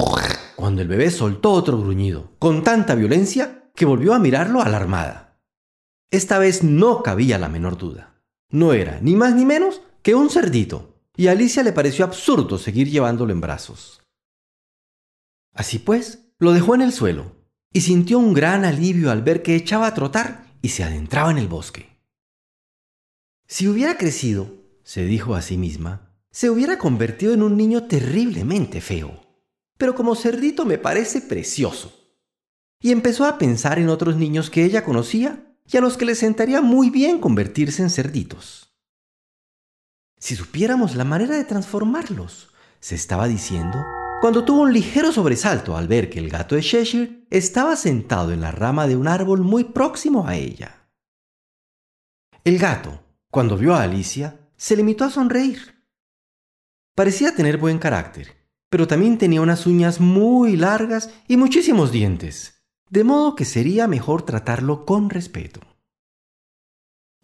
Cuando 0.56 0.82
el 0.82 0.88
bebé 0.88 1.10
soltó 1.10 1.52
otro 1.52 1.78
gruñido, 1.78 2.32
con 2.38 2.62
tanta 2.62 2.94
violencia 2.94 3.70
que 3.74 3.86
volvió 3.86 4.12
a 4.12 4.18
mirarlo 4.18 4.60
alarmada. 4.60 5.40
Esta 6.10 6.38
vez 6.38 6.62
no 6.62 7.02
cabía 7.02 7.38
la 7.38 7.48
menor 7.48 7.78
duda. 7.78 8.20
No 8.50 8.74
era 8.74 8.98
ni 9.00 9.16
más 9.16 9.34
ni 9.34 9.46
menos 9.46 9.80
que 10.02 10.14
un 10.14 10.28
cerdito 10.28 10.91
y 11.16 11.26
a 11.26 11.32
Alicia 11.32 11.62
le 11.62 11.72
pareció 11.72 12.04
absurdo 12.04 12.58
seguir 12.58 12.90
llevándolo 12.90 13.32
en 13.32 13.40
brazos. 13.40 14.02
Así 15.52 15.78
pues, 15.78 16.32
lo 16.38 16.52
dejó 16.52 16.74
en 16.74 16.82
el 16.82 16.92
suelo 16.92 17.36
y 17.72 17.82
sintió 17.82 18.18
un 18.18 18.34
gran 18.34 18.64
alivio 18.64 19.10
al 19.10 19.22
ver 19.22 19.42
que 19.42 19.54
echaba 19.54 19.86
a 19.86 19.94
trotar 19.94 20.46
y 20.62 20.70
se 20.70 20.84
adentraba 20.84 21.30
en 21.30 21.38
el 21.38 21.48
bosque. 21.48 21.98
Si 23.46 23.68
hubiera 23.68 23.98
crecido, 23.98 24.54
se 24.82 25.04
dijo 25.04 25.34
a 25.34 25.42
sí 25.42 25.58
misma, 25.58 26.12
se 26.30 26.48
hubiera 26.48 26.78
convertido 26.78 27.34
en 27.34 27.42
un 27.42 27.56
niño 27.56 27.84
terriblemente 27.84 28.80
feo. 28.80 29.20
Pero 29.76 29.94
como 29.94 30.14
cerdito 30.14 30.64
me 30.64 30.78
parece 30.78 31.20
precioso. 31.20 31.92
Y 32.80 32.90
empezó 32.90 33.26
a 33.26 33.38
pensar 33.38 33.78
en 33.78 33.88
otros 33.88 34.16
niños 34.16 34.48
que 34.48 34.64
ella 34.64 34.84
conocía 34.84 35.56
y 35.70 35.76
a 35.76 35.80
los 35.80 35.96
que 35.96 36.04
le 36.04 36.14
sentaría 36.14 36.60
muy 36.60 36.90
bien 36.90 37.20
convertirse 37.20 37.82
en 37.82 37.90
cerditos. 37.90 38.71
Si 40.22 40.36
supiéramos 40.36 40.94
la 40.94 41.02
manera 41.02 41.36
de 41.36 41.42
transformarlos, 41.42 42.52
se 42.78 42.94
estaba 42.94 43.26
diciendo, 43.26 43.76
cuando 44.20 44.44
tuvo 44.44 44.62
un 44.62 44.72
ligero 44.72 45.10
sobresalto 45.10 45.76
al 45.76 45.88
ver 45.88 46.10
que 46.10 46.20
el 46.20 46.28
gato 46.28 46.54
de 46.54 46.62
Cheshire 46.62 47.26
estaba 47.28 47.74
sentado 47.74 48.30
en 48.30 48.40
la 48.40 48.52
rama 48.52 48.86
de 48.86 48.94
un 48.94 49.08
árbol 49.08 49.40
muy 49.40 49.64
próximo 49.64 50.28
a 50.28 50.36
ella. 50.36 50.88
El 52.44 52.60
gato, 52.60 53.02
cuando 53.32 53.56
vio 53.56 53.74
a 53.74 53.82
Alicia, 53.82 54.48
se 54.56 54.76
limitó 54.76 55.06
a 55.06 55.10
sonreír. 55.10 55.84
Parecía 56.94 57.34
tener 57.34 57.58
buen 57.58 57.80
carácter, 57.80 58.46
pero 58.70 58.86
también 58.86 59.18
tenía 59.18 59.40
unas 59.40 59.66
uñas 59.66 59.98
muy 59.98 60.56
largas 60.56 61.10
y 61.26 61.36
muchísimos 61.36 61.90
dientes, 61.90 62.62
de 62.90 63.02
modo 63.02 63.34
que 63.34 63.44
sería 63.44 63.88
mejor 63.88 64.22
tratarlo 64.22 64.86
con 64.86 65.10
respeto. 65.10 65.58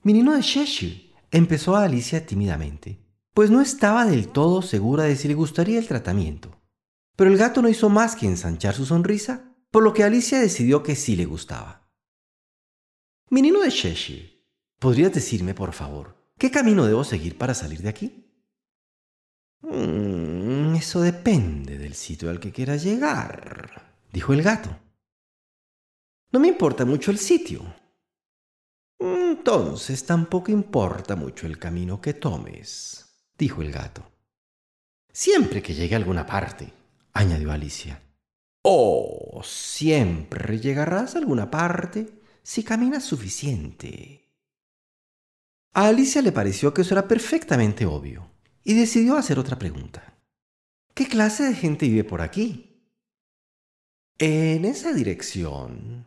Menino 0.03 0.35
de 0.35 0.43
Cheshire, 0.43 1.08
Empezó 1.31 1.77
Alicia 1.77 2.25
tímidamente, 2.25 3.05
pues 3.35 3.51
no 3.51 3.61
estaba 3.61 4.07
del 4.07 4.29
todo 4.29 4.63
segura 4.63 5.05
de 5.05 5.17
si 5.17 5.29
le 5.29 5.35
gustaría 5.35 5.79
el 5.79 5.87
tratamiento. 5.87 6.59
Pero 7.17 7.31
el 7.31 7.37
gato 7.37 7.61
no 7.61 7.69
hizo 7.69 7.91
más 7.91 8.17
que 8.17 8.27
ensanchar 8.27 8.75
su 8.75 8.87
sonrisa, 8.87 9.55
por 9.71 9.83
lo 9.83 9.93
que 9.93 10.05
Alicia 10.05 10.41
decidió 10.41 10.83
que 10.83 10.97
sí 10.97 11.17
le 11.17 11.27
gustaba. 11.27 11.91
Menino 13.29 13.61
de 13.61 13.71
Cheshire, 13.71 14.43
¿podrías 14.79 15.13
decirme, 15.13 15.53
por 15.53 15.75
favor, 15.75 16.17
qué 16.39 16.51
camino 16.51 16.87
debo 16.87 17.05
seguir 17.05 17.37
para 17.37 17.53
salir 17.53 17.83
de 17.83 17.91
aquí? 17.91 18.25
Mm, 19.61 20.77
eso 20.77 21.03
depende 21.03 21.77
del 21.77 21.93
sitio 21.93 22.31
al 22.31 22.41
que 22.41 22.53
quieras 22.53 22.83
llegar, 22.83 23.99
dijo 24.13 24.33
el 24.33 24.43
gato. 24.43 24.79
No 26.33 26.41
me 26.41 26.49
importa 26.49 26.87
mucho 26.87 27.11
el 27.11 27.19
sitio, 27.19 27.63
entonces 28.99 30.05
tampoco 30.05 30.51
importa 30.51 31.17
mucho 31.17 31.47
el 31.47 31.59
camino 31.59 32.01
que 32.01 32.15
tomes, 32.15 33.07
dijo 33.39 33.63
el 33.63 33.73
gato. 33.73 34.11
Siempre 35.13 35.63
que 35.63 35.75
llegue 35.75 35.95
a 35.95 35.99
alguna 35.99 36.27
parte, 36.27 36.73
añadió 37.13 37.53
Alicia. 37.53 38.03
Oh, 38.63 39.41
siempre 39.45 40.59
llegarás 40.59 41.15
a 41.15 41.19
alguna 41.19 41.51
parte 41.51 42.21
si 42.43 42.63
caminas 42.63 43.05
suficiente. 43.05 44.29
A 45.75 45.89
Alicia 45.89 46.23
le 46.23 46.33
pareció 46.33 46.75
que 46.75 46.83
eso 46.83 46.95
era 46.95 47.07
perfectamente 47.07 47.87
obvio 47.87 48.31
y 48.65 48.75
decidió 48.75 49.17
hacer 49.17 49.39
otra 49.39 49.59
pregunta. 49.59 50.19
¿Qué 50.95 51.07
clase 51.07 51.45
de 51.45 51.55
gente 51.55 51.89
vive 51.89 52.05
por 52.05 52.21
aquí? 52.21 52.83
En 54.19 54.65
esa 54.65 54.93
dirección, 54.93 56.07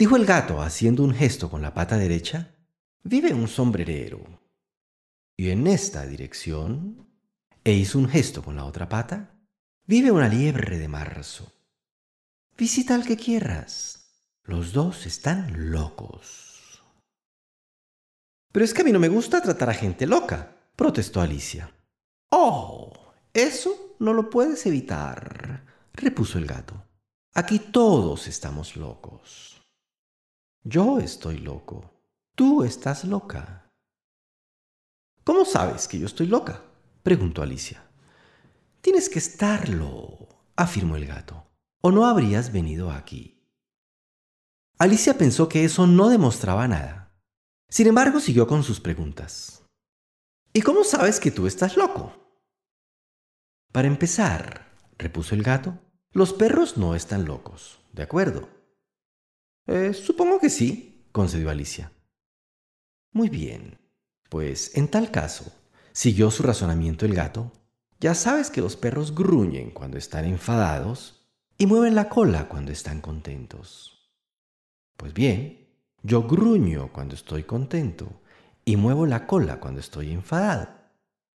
dijo 0.00 0.16
el 0.16 0.24
gato 0.24 0.62
haciendo 0.62 1.04
un 1.04 1.12
gesto 1.12 1.50
con 1.50 1.60
la 1.60 1.74
pata 1.74 1.98
derecha, 1.98 2.54
vive 3.02 3.34
un 3.34 3.46
sombrerero. 3.46 4.40
Y 5.36 5.50
en 5.50 5.66
esta 5.66 6.06
dirección, 6.06 7.06
e 7.62 7.74
hizo 7.74 7.98
un 7.98 8.08
gesto 8.08 8.42
con 8.42 8.56
la 8.56 8.64
otra 8.64 8.88
pata, 8.88 9.38
vive 9.84 10.10
una 10.10 10.26
liebre 10.26 10.78
de 10.78 10.88
marzo. 10.88 11.52
Visita 12.56 12.94
al 12.94 13.04
que 13.04 13.18
quieras. 13.18 14.24
Los 14.42 14.72
dos 14.72 15.04
están 15.04 15.70
locos. 15.70 16.82
Pero 18.52 18.64
es 18.64 18.72
que 18.72 18.80
a 18.80 18.84
mí 18.84 18.92
no 18.92 19.00
me 19.00 19.08
gusta 19.08 19.42
tratar 19.42 19.68
a 19.68 19.74
gente 19.74 20.06
loca, 20.06 20.56
protestó 20.76 21.20
Alicia. 21.20 21.74
Oh, 22.30 22.90
eso 23.34 23.96
no 23.98 24.14
lo 24.14 24.30
puedes 24.30 24.64
evitar, 24.64 25.66
repuso 25.92 26.38
el 26.38 26.46
gato. 26.46 26.86
Aquí 27.34 27.58
todos 27.58 28.28
estamos 28.28 28.76
locos. 28.76 29.49
Yo 30.64 30.98
estoy 30.98 31.38
loco. 31.38 32.02
Tú 32.36 32.64
estás 32.64 33.04
loca. 33.04 33.72
¿Cómo 35.24 35.46
sabes 35.46 35.88
que 35.88 35.98
yo 35.98 36.04
estoy 36.04 36.26
loca? 36.26 36.62
preguntó 37.02 37.42
Alicia. 37.42 37.82
Tienes 38.82 39.08
que 39.08 39.18
estarlo, 39.18 40.28
afirmó 40.56 40.96
el 40.96 41.06
gato, 41.06 41.50
o 41.80 41.90
no 41.90 42.04
habrías 42.04 42.52
venido 42.52 42.90
aquí. 42.90 43.42
Alicia 44.78 45.16
pensó 45.16 45.48
que 45.48 45.64
eso 45.64 45.86
no 45.86 46.10
demostraba 46.10 46.68
nada. 46.68 47.18
Sin 47.70 47.86
embargo, 47.86 48.20
siguió 48.20 48.46
con 48.46 48.62
sus 48.62 48.80
preguntas. 48.80 49.64
¿Y 50.52 50.60
cómo 50.60 50.84
sabes 50.84 51.20
que 51.20 51.30
tú 51.30 51.46
estás 51.46 51.78
loco? 51.78 52.12
Para 53.72 53.88
empezar, 53.88 54.76
repuso 54.98 55.34
el 55.34 55.42
gato, 55.42 55.78
los 56.12 56.34
perros 56.34 56.76
no 56.76 56.94
están 56.94 57.24
locos, 57.24 57.80
¿de 57.92 58.02
acuerdo? 58.02 58.59
Eh, 59.72 59.94
supongo 59.94 60.40
que 60.40 60.50
sí, 60.50 61.06
concedió 61.12 61.48
Alicia. 61.48 61.92
Muy 63.12 63.28
bien, 63.28 63.78
pues 64.28 64.76
en 64.76 64.88
tal 64.88 65.12
caso, 65.12 65.52
siguió 65.92 66.32
su 66.32 66.42
razonamiento 66.42 67.06
el 67.06 67.14
gato, 67.14 67.52
ya 68.00 68.16
sabes 68.16 68.50
que 68.50 68.62
los 68.62 68.74
perros 68.74 69.14
gruñen 69.14 69.70
cuando 69.70 69.96
están 69.96 70.24
enfadados 70.24 71.24
y 71.56 71.66
mueven 71.66 71.94
la 71.94 72.08
cola 72.08 72.48
cuando 72.48 72.72
están 72.72 73.00
contentos. 73.00 74.10
Pues 74.96 75.14
bien, 75.14 75.68
yo 76.02 76.24
gruño 76.24 76.90
cuando 76.92 77.14
estoy 77.14 77.44
contento 77.44 78.22
y 78.64 78.74
muevo 78.74 79.06
la 79.06 79.28
cola 79.28 79.60
cuando 79.60 79.78
estoy 79.78 80.10
enfadado. 80.10 80.66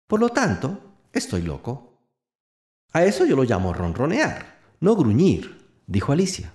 Por 0.07 0.21
lo 0.21 0.29
tanto, 0.29 0.79
estoy 1.11 1.41
loco. 1.41 1.99
A 2.93 3.03
eso 3.03 3.25
yo 3.25 3.35
lo 3.35 3.43
llamo 3.43 3.73
ronronear, 3.73 4.57
no 4.79 4.95
gruñir, 4.95 5.67
dijo 5.85 6.13
Alicia. 6.13 6.53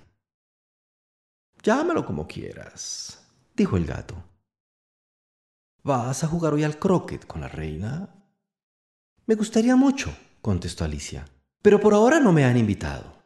Llámalo 1.67 2.05
como 2.05 2.25
quieras, 2.27 3.27
dijo 3.53 3.75
el 3.75 3.85
gato. 3.85 4.15
¿Vas 5.83 6.23
a 6.23 6.27
jugar 6.27 6.53
hoy 6.53 6.63
al 6.63 6.79
croquet 6.79 7.27
con 7.27 7.41
la 7.41 7.49
reina? 7.49 8.07
Me 9.25 9.35
gustaría 9.35 9.75
mucho, 9.75 10.15
contestó 10.41 10.85
Alicia, 10.85 11.25
pero 11.61 11.81
por 11.81 11.93
ahora 11.93 12.21
no 12.21 12.31
me 12.31 12.45
han 12.45 12.55
invitado. 12.55 13.21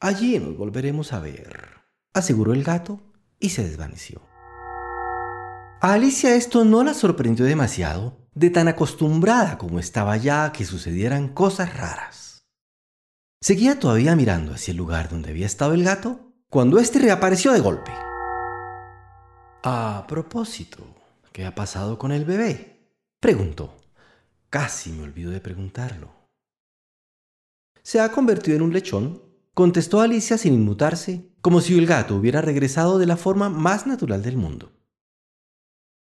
Allí 0.00 0.36
nos 0.40 0.56
volveremos 0.56 1.12
a 1.12 1.20
ver, 1.20 1.74
aseguró 2.12 2.54
el 2.54 2.64
gato 2.64 3.00
y 3.38 3.50
se 3.50 3.62
desvaneció. 3.62 4.22
A 5.80 5.92
Alicia 5.92 6.34
esto 6.34 6.64
no 6.64 6.82
la 6.82 6.94
sorprendió 6.94 7.44
demasiado, 7.44 8.28
de 8.34 8.50
tan 8.50 8.66
acostumbrada 8.66 9.58
como 9.58 9.78
estaba 9.78 10.16
ya 10.16 10.44
a 10.44 10.52
que 10.52 10.64
sucedieran 10.64 11.28
cosas 11.28 11.72
raras. 11.72 12.48
Seguía 13.40 13.78
todavía 13.78 14.16
mirando 14.16 14.54
hacia 14.54 14.72
el 14.72 14.78
lugar 14.78 15.08
donde 15.08 15.30
había 15.30 15.46
estado 15.46 15.74
el 15.74 15.84
gato 15.84 16.29
cuando 16.50 16.80
éste 16.80 16.98
reapareció 16.98 17.52
de 17.52 17.60
golpe. 17.60 17.92
A 19.62 20.04
propósito, 20.08 20.84
¿qué 21.32 21.46
ha 21.46 21.54
pasado 21.54 21.96
con 21.96 22.10
el 22.10 22.24
bebé? 22.24 22.90
preguntó. 23.20 23.76
Casi 24.50 24.90
me 24.90 25.04
olvido 25.04 25.30
de 25.30 25.40
preguntarlo. 25.40 26.10
Se 27.82 28.00
ha 28.00 28.10
convertido 28.10 28.56
en 28.56 28.62
un 28.62 28.72
lechón, 28.72 29.22
contestó 29.54 30.00
Alicia 30.00 30.36
sin 30.38 30.54
inmutarse, 30.54 31.30
como 31.40 31.60
si 31.60 31.78
el 31.78 31.86
gato 31.86 32.16
hubiera 32.16 32.40
regresado 32.40 32.98
de 32.98 33.06
la 33.06 33.16
forma 33.16 33.48
más 33.48 33.86
natural 33.86 34.22
del 34.22 34.36
mundo. 34.36 34.72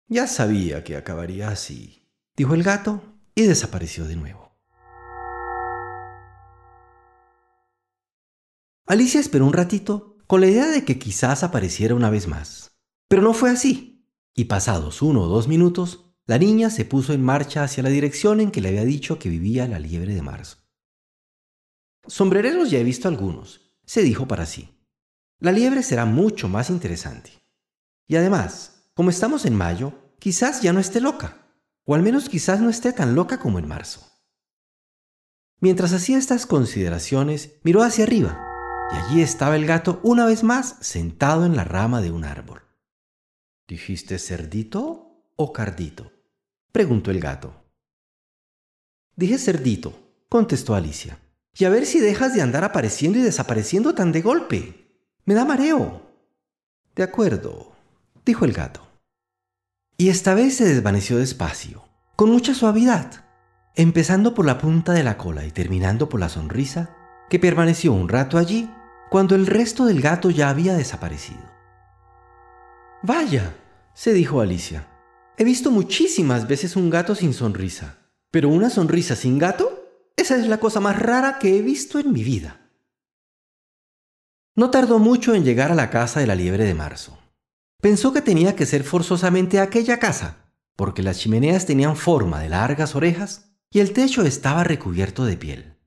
Ya 0.07 0.25
sabía 0.25 0.85
que 0.85 0.95
acabaría 0.95 1.49
así, 1.49 2.07
dijo 2.37 2.53
el 2.53 2.63
gato 2.63 3.01
y 3.35 3.43
desapareció 3.43 4.05
de 4.05 4.15
nuevo. 4.15 4.49
Alicia 8.87 9.19
esperó 9.19 9.45
un 9.45 9.53
ratito 9.53 10.08
con 10.29 10.41
la 10.41 10.47
idea 10.47 10.67
de 10.67 10.85
que 10.85 10.99
quizás 10.99 11.41
apareciera 11.41 11.95
una 11.95 12.11
vez 12.11 12.27
más, 12.27 12.77
pero 13.07 13.23
no 13.23 13.33
fue 13.33 13.49
así, 13.49 14.07
y 14.35 14.45
pasados 14.45 15.01
uno 15.01 15.23
o 15.23 15.27
dos 15.27 15.47
minutos, 15.47 16.05
la 16.27 16.37
niña 16.37 16.69
se 16.69 16.85
puso 16.85 17.13
en 17.13 17.23
marcha 17.23 17.63
hacia 17.63 17.81
la 17.81 17.89
dirección 17.89 18.39
en 18.39 18.51
que 18.51 18.61
le 18.61 18.69
había 18.69 18.85
dicho 18.85 19.17
que 19.17 19.27
vivía 19.27 19.67
la 19.67 19.79
liebre 19.79 20.13
de 20.13 20.21
marzo. 20.21 20.57
Sombrereros 22.05 22.69
ya 22.69 22.77
he 22.77 22.83
visto 22.83 23.07
algunos, 23.07 23.73
se 23.87 24.03
dijo 24.03 24.27
para 24.27 24.45
sí. 24.45 24.69
La 25.39 25.51
liebre 25.51 25.81
será 25.81 26.05
mucho 26.05 26.47
más 26.47 26.69
interesante. 26.69 27.31
Y 28.07 28.15
además, 28.15 28.91
como 28.93 29.09
estamos 29.09 29.47
en 29.47 29.55
mayo, 29.55 30.13
quizás 30.19 30.61
ya 30.61 30.73
no 30.73 30.79
esté 30.79 31.01
loca, 31.01 31.43
o 31.85 31.95
al 31.95 32.03
menos 32.03 32.29
quizás 32.29 32.61
no 32.61 32.69
esté 32.69 32.93
tan 32.93 33.15
loca 33.15 33.39
como 33.39 33.57
en 33.57 33.67
marzo. 33.67 34.05
Mientras 35.59 35.91
hacía 35.91 36.19
estas 36.19 36.45
consideraciones, 36.45 37.55
miró 37.63 37.81
hacia 37.81 38.03
arriba, 38.03 38.48
y 38.91 38.95
allí 38.95 39.21
estaba 39.21 39.55
el 39.55 39.65
gato 39.65 39.99
una 40.03 40.25
vez 40.25 40.43
más 40.43 40.77
sentado 40.81 41.45
en 41.45 41.55
la 41.55 41.63
rama 41.63 42.01
de 42.01 42.11
un 42.11 42.23
árbol. 42.25 42.61
¿Dijiste 43.67 44.17
cerdito 44.19 45.31
o 45.35 45.53
cardito? 45.53 46.11
preguntó 46.71 47.11
el 47.11 47.19
gato. 47.19 47.53
Dije 49.15 49.37
cerdito, 49.37 49.93
contestó 50.29 50.75
Alicia. 50.75 51.19
Y 51.57 51.65
a 51.65 51.69
ver 51.69 51.85
si 51.85 51.99
dejas 51.99 52.33
de 52.33 52.41
andar 52.41 52.63
apareciendo 52.63 53.19
y 53.19 53.21
desapareciendo 53.21 53.93
tan 53.93 54.11
de 54.11 54.21
golpe. 54.21 55.03
Me 55.25 55.33
da 55.33 55.45
mareo. 55.45 56.01
De 56.95 57.03
acuerdo, 57.03 57.73
dijo 58.23 58.45
el 58.45 58.53
gato 58.53 58.89
y 59.99 60.07
esta 60.07 60.33
vez 60.33 60.55
se 60.55 60.63
desvaneció 60.63 61.17
despacio, 61.17 61.83
con 62.15 62.31
mucha 62.31 62.53
suavidad, 62.53 63.25
empezando 63.75 64.33
por 64.33 64.45
la 64.45 64.57
punta 64.57 64.93
de 64.93 65.03
la 65.03 65.17
cola 65.17 65.45
y 65.45 65.51
terminando 65.51 66.07
por 66.07 66.21
la 66.21 66.29
sonrisa, 66.29 66.95
que 67.29 67.37
permaneció 67.37 67.91
un 67.91 68.07
rato 68.07 68.37
allí 68.37 68.71
cuando 69.09 69.35
el 69.35 69.47
resto 69.47 69.85
del 69.85 70.01
gato 70.01 70.29
ya 70.29 70.49
había 70.49 70.73
desaparecido. 70.75 71.41
Vaya, 73.01 73.55
se 73.93 74.13
dijo 74.13 74.41
Alicia, 74.41 74.87
he 75.37 75.43
visto 75.43 75.71
muchísimas 75.71 76.47
veces 76.47 76.75
un 76.75 76.89
gato 76.89 77.15
sin 77.15 77.33
sonrisa, 77.33 77.97
pero 78.31 78.49
una 78.49 78.69
sonrisa 78.69 79.15
sin 79.15 79.37
gato, 79.37 80.11
esa 80.15 80.35
es 80.35 80.47
la 80.47 80.59
cosa 80.59 80.79
más 80.79 80.99
rara 80.99 81.39
que 81.39 81.57
he 81.57 81.61
visto 81.61 81.97
en 81.97 82.11
mi 82.11 82.23
vida. 82.23 82.59
No 84.55 84.69
tardó 84.69 84.99
mucho 84.99 85.33
en 85.33 85.45
llegar 85.45 85.71
a 85.71 85.75
la 85.75 85.89
casa 85.89 86.19
de 86.19 86.27
la 86.27 86.35
liebre 86.35 86.65
de 86.65 86.73
marzo. 86.73 87.17
Pensó 87.81 88.11
que 88.11 88.21
tenía 88.21 88.55
que 88.55 88.65
ser 88.65 88.83
forzosamente 88.83 89.59
aquella 89.59 89.99
casa, 89.99 90.53
porque 90.75 91.01
las 91.01 91.19
chimeneas 91.19 91.65
tenían 91.65 91.95
forma 91.95 92.41
de 92.41 92.49
largas 92.49 92.93
orejas 92.93 93.53
y 93.71 93.79
el 93.79 93.93
techo 93.93 94.23
estaba 94.23 94.65
recubierto 94.65 95.23
de 95.23 95.37
piel. 95.37 95.78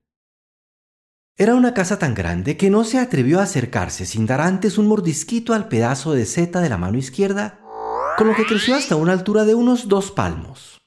Era 1.35 1.55
una 1.55 1.73
casa 1.73 1.97
tan 1.97 2.13
grande 2.13 2.57
que 2.57 2.69
no 2.69 2.83
se 2.83 2.99
atrevió 2.99 3.39
a 3.39 3.43
acercarse 3.43 4.05
sin 4.05 4.27
dar 4.27 4.39
antes 4.39 4.77
un 4.77 4.87
mordisquito 4.87 5.53
al 5.55 5.67
pedazo 5.67 6.13
de 6.13 6.27
seta 6.27 6.61
de 6.61 6.69
la 6.69 6.77
mano 6.77 6.99
izquierda, 6.99 7.59
con 8.17 8.27
lo 8.27 8.35
que 8.35 8.45
creció 8.45 8.75
hasta 8.75 8.95
una 8.95 9.13
altura 9.13 9.43
de 9.43 9.55
unos 9.55 9.87
dos 9.87 10.11
palmos. 10.11 10.79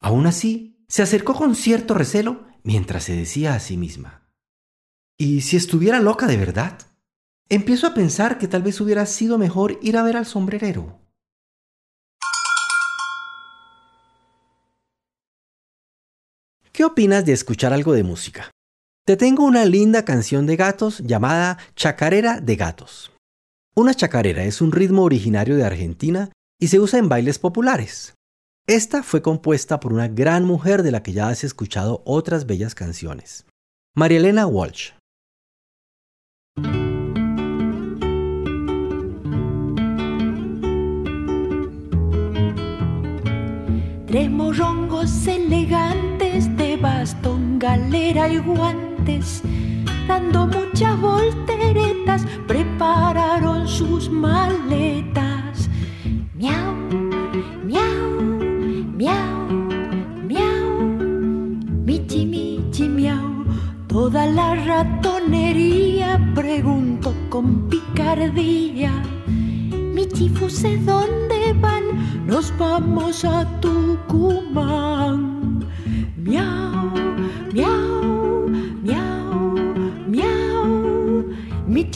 Aún 0.00 0.26
así, 0.26 0.86
se 0.88 1.02
acercó 1.02 1.34
con 1.34 1.54
cierto 1.54 1.92
recelo 1.92 2.46
mientras 2.62 3.04
se 3.04 3.14
decía 3.14 3.54
a 3.54 3.60
sí 3.60 3.76
misma, 3.76 4.26
¿y 5.18 5.42
si 5.42 5.58
estuviera 5.58 6.00
loca 6.00 6.26
de 6.26 6.38
verdad? 6.38 6.78
Empiezo 7.50 7.86
a 7.86 7.94
pensar 7.94 8.38
que 8.38 8.48
tal 8.48 8.62
vez 8.62 8.80
hubiera 8.80 9.04
sido 9.04 9.36
mejor 9.36 9.78
ir 9.82 9.98
a 9.98 10.02
ver 10.02 10.16
al 10.16 10.24
sombrerero. 10.24 10.98
¿Qué 16.72 16.84
opinas 16.84 17.26
de 17.26 17.34
escuchar 17.34 17.74
algo 17.74 17.92
de 17.92 18.02
música? 18.02 18.50
Te 19.06 19.16
tengo 19.16 19.44
una 19.44 19.64
linda 19.64 20.04
canción 20.04 20.46
de 20.46 20.56
gatos 20.56 20.98
llamada 20.98 21.58
Chacarera 21.76 22.40
de 22.40 22.56
Gatos. 22.56 23.12
Una 23.76 23.94
chacarera 23.94 24.42
es 24.42 24.60
un 24.60 24.72
ritmo 24.72 25.04
originario 25.04 25.54
de 25.54 25.64
Argentina 25.64 26.32
y 26.60 26.66
se 26.66 26.80
usa 26.80 26.98
en 26.98 27.08
bailes 27.08 27.38
populares. 27.38 28.14
Esta 28.66 29.04
fue 29.04 29.22
compuesta 29.22 29.78
por 29.78 29.92
una 29.92 30.08
gran 30.08 30.44
mujer 30.44 30.82
de 30.82 30.90
la 30.90 31.04
que 31.04 31.12
ya 31.12 31.28
has 31.28 31.44
escuchado 31.44 32.02
otras 32.04 32.46
bellas 32.46 32.74
canciones, 32.74 33.46
María 33.94 34.18
Elena 34.18 34.48
Walsh. 34.48 34.90
Tres 44.08 44.30
morrongos 44.32 45.28
elegantes 45.28 46.56
de 46.56 46.76
bastón, 46.76 47.60
galera 47.60 48.28
y 48.28 48.38
guante 48.38 48.95
dando 50.08 50.46
muchas 50.46 51.00
volteretas, 51.00 52.26
prepararon 52.46 53.68
sus 53.68 54.10
maletas. 54.10 55.68
Miau, 56.34 56.74
miau, 57.64 58.20
miau, 58.96 59.48
miau, 60.26 60.80
michi, 61.86 62.26
michi, 62.26 62.88
miau. 62.88 63.44
Toda 63.86 64.26
la 64.26 64.54
ratonería 64.56 66.18
preguntó 66.34 67.14
con 67.30 67.68
picardía. 67.68 68.92
Michi, 69.94 70.28
fuse, 70.28 70.78
¿dónde 70.78 71.54
van? 71.60 71.84
Nos 72.26 72.52
vamos 72.58 73.24
a 73.24 73.44
Tucumán. 73.60 75.20
Miau, 76.16 76.75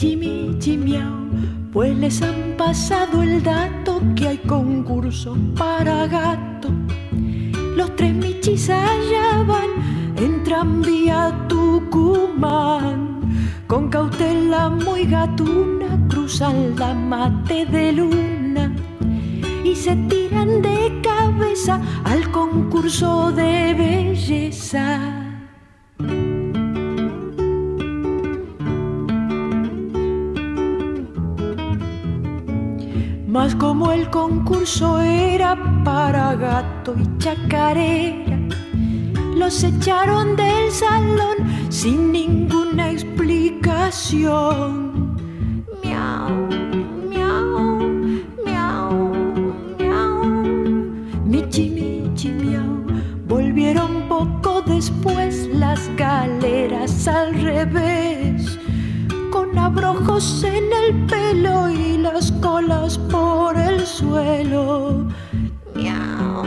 Miau. 0.03 1.29
Pues 1.71 1.95
les 1.95 2.23
han 2.23 2.55
pasado 2.57 3.21
el 3.21 3.43
dato 3.43 4.01
que 4.15 4.29
hay 4.29 4.37
concurso 4.39 5.37
para 5.55 6.07
gato. 6.07 6.69
Los 7.75 7.95
tres 7.95 8.13
michis 8.15 8.69
allá 8.71 9.43
van, 9.47 9.69
entran 10.17 10.81
vía 10.81 11.45
Tucumán. 11.47 13.21
Con 13.67 13.89
cautela 13.89 14.69
muy 14.69 15.05
gatuna 15.05 16.07
cruzan 16.09 16.75
la 16.77 16.95
mate 16.95 17.67
de 17.67 17.91
luna 17.91 18.73
y 19.63 19.75
se 19.75 19.95
tiran 20.09 20.63
de 20.63 20.99
cabeza 21.03 21.79
al 22.05 22.31
concurso 22.31 23.31
de 23.31 23.75
belleza. 23.75 25.20
Mas 33.41 33.55
como 33.55 33.91
el 33.91 34.07
concurso 34.11 35.01
era 35.01 35.57
para 35.83 36.35
gato 36.35 36.93
y 36.95 37.17
chacarera, 37.17 38.37
los 39.35 39.63
echaron 39.63 40.35
del 40.35 40.69
salón 40.69 41.37
sin 41.69 42.11
ninguna 42.11 42.91
explicación. 42.91 45.17
Miau, 45.83 46.49
abrojos 59.71 60.43
en 60.43 60.65
el 60.83 61.05
pelo 61.05 61.69
y 61.69 61.97
las 61.97 62.31
colas 62.33 62.97
por 62.97 63.57
el 63.57 63.85
suelo. 63.85 65.07
Miau, 65.75 66.43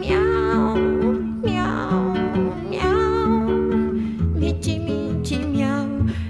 miau, 0.00 0.76
miau, 1.42 2.14
miau, 2.70 3.30
michi, 4.34 4.78
michi, 4.78 5.38
miau. 5.38 5.86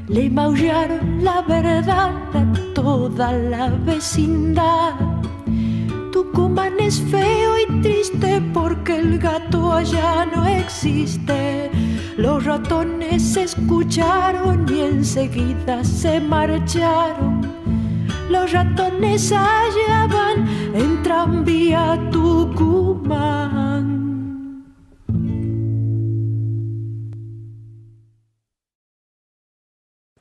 Le 0.08 0.30
maullaron 0.30 1.24
la 1.24 1.42
verdad 1.42 2.12
a 2.34 2.44
toda 2.74 3.32
la 3.32 3.70
vecindad. 3.84 4.94
Tucumán 6.12 6.78
es 6.78 7.00
feo 7.10 7.58
y 7.58 7.80
triste 7.82 8.40
porque 8.54 8.96
el 8.96 9.18
gato 9.18 9.72
allá 9.72 10.24
no 10.26 10.46
existe. 10.46 11.70
Los 12.18 12.44
ratones 12.44 13.36
escucharon 13.36 14.66
y 14.68 14.80
enseguida 14.80 15.84
se 15.84 16.18
marcharon. 16.18 17.42
Los 18.28 18.50
ratones 18.50 19.30
allá 19.30 20.08
van 20.08 20.48
en 20.74 21.00
tranvía 21.04 22.10
Tucumán. 22.10 23.94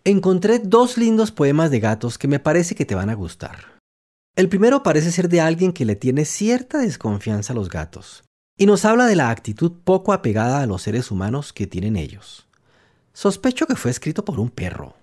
Encontré 0.03 0.60
dos 0.60 0.99
lindos 0.99 1.31
poemas 1.31 1.71
de 1.71 1.79
gatos 1.79 2.19
que 2.19 2.27
me 2.27 2.39
parece 2.39 2.75
que 2.75 2.86
te 2.86 2.93
van 2.93 3.10
a 3.10 3.15
gustar. 3.15 3.79
El 4.36 4.49
primero 4.49 4.83
parece 4.83 5.12
ser 5.12 5.29
de 5.29 5.41
alguien 5.41 5.73
que 5.73 5.83
le 5.83 5.95
tiene 5.95 6.25
cierta 6.25 6.77
desconfianza 6.77 7.53
a 7.53 7.55
los 7.55 7.69
gatos 7.69 8.26
y 8.57 8.65
nos 8.65 8.85
habla 8.85 9.05
de 9.05 9.15
la 9.15 9.29
actitud 9.29 9.71
poco 9.83 10.11
apegada 10.11 10.61
a 10.61 10.65
los 10.65 10.81
seres 10.81 11.11
humanos 11.11 11.53
que 11.53 11.67
tienen 11.67 11.95
ellos. 11.95 12.47
Sospecho 13.13 13.67
que 13.67 13.75
fue 13.75 13.91
escrito 13.91 14.25
por 14.25 14.39
un 14.39 14.49
perro. 14.49 14.95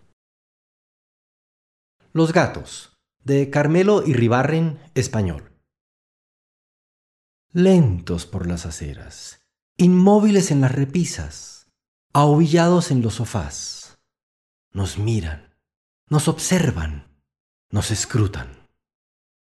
Los 2.12 2.32
gatos, 2.32 2.96
de 3.22 3.50
Carmelo 3.50 4.04
Irribarren, 4.04 4.80
español. 4.94 5.52
Lentos 7.52 8.26
por 8.26 8.48
las 8.48 8.66
aceras, 8.66 9.40
inmóviles 9.76 10.50
en 10.50 10.60
las 10.60 10.72
repisas, 10.72 11.68
ahuvillados 12.12 12.90
en 12.90 13.02
los 13.02 13.14
sofás. 13.14 13.98
Nos 14.72 14.98
miran, 14.98 15.54
nos 16.08 16.26
observan, 16.26 17.06
nos 17.70 17.92
escrutan. 17.92 18.68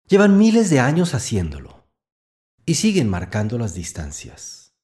Llevan 0.07 0.37
miles 0.37 0.69
de 0.69 0.79
años 0.79 1.13
haciéndolo 1.13 1.78
y 2.69 2.75
siguen 2.75 3.09
marcando 3.09 3.57
las 3.57 3.73
distancias. 3.73 4.75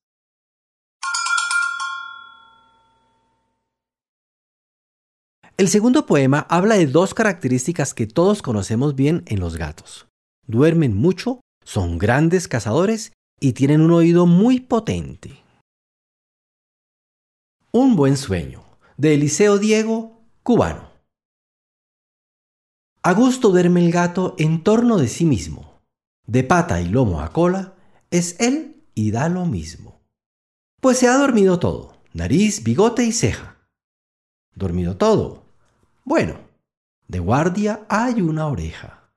El 5.55 5.67
segundo 5.67 6.07
poema 6.07 6.47
habla 6.49 6.77
de 6.77 6.87
dos 6.87 7.13
características 7.13 7.93
que 7.93 8.07
todos 8.07 8.41
conocemos 8.41 8.95
bien 8.95 9.21
en 9.27 9.39
los 9.39 9.57
gatos. 9.57 10.07
Duermen 10.47 10.97
mucho, 10.97 11.41
son 11.63 11.99
grandes 11.99 12.47
cazadores 12.47 13.13
y 13.39 13.53
tienen 13.53 13.81
un 13.81 13.91
oído 13.91 14.25
muy 14.25 14.61
potente. 14.61 15.43
Un 17.71 17.95
buen 17.95 18.17
sueño, 18.17 18.63
de 18.97 19.13
Eliseo 19.13 19.59
Diego, 19.59 20.23
cubano. 20.41 20.89
A 23.03 23.13
gusto 23.13 23.51
duerme 23.51 23.85
el 23.85 23.91
gato 23.91 24.33
en 24.39 24.63
torno 24.63 24.97
de 24.97 25.07
sí 25.07 25.23
mismo. 25.23 25.83
De 26.25 26.43
pata 26.43 26.81
y 26.81 26.87
lomo 26.87 27.21
a 27.21 27.31
cola, 27.31 27.74
es 28.17 28.39
él 28.39 28.83
y 28.93 29.11
da 29.11 29.29
lo 29.29 29.45
mismo. 29.45 30.01
Pues 30.81 30.99
se 30.99 31.07
ha 31.07 31.17
dormido 31.17 31.59
todo, 31.59 31.97
nariz, 32.13 32.63
bigote 32.63 33.03
y 33.03 33.11
ceja. 33.11 33.57
Dormido 34.53 34.97
todo. 34.97 35.45
Bueno, 36.03 36.39
de 37.07 37.19
guardia 37.19 37.85
hay 37.89 38.21
una 38.21 38.47
oreja. 38.47 39.11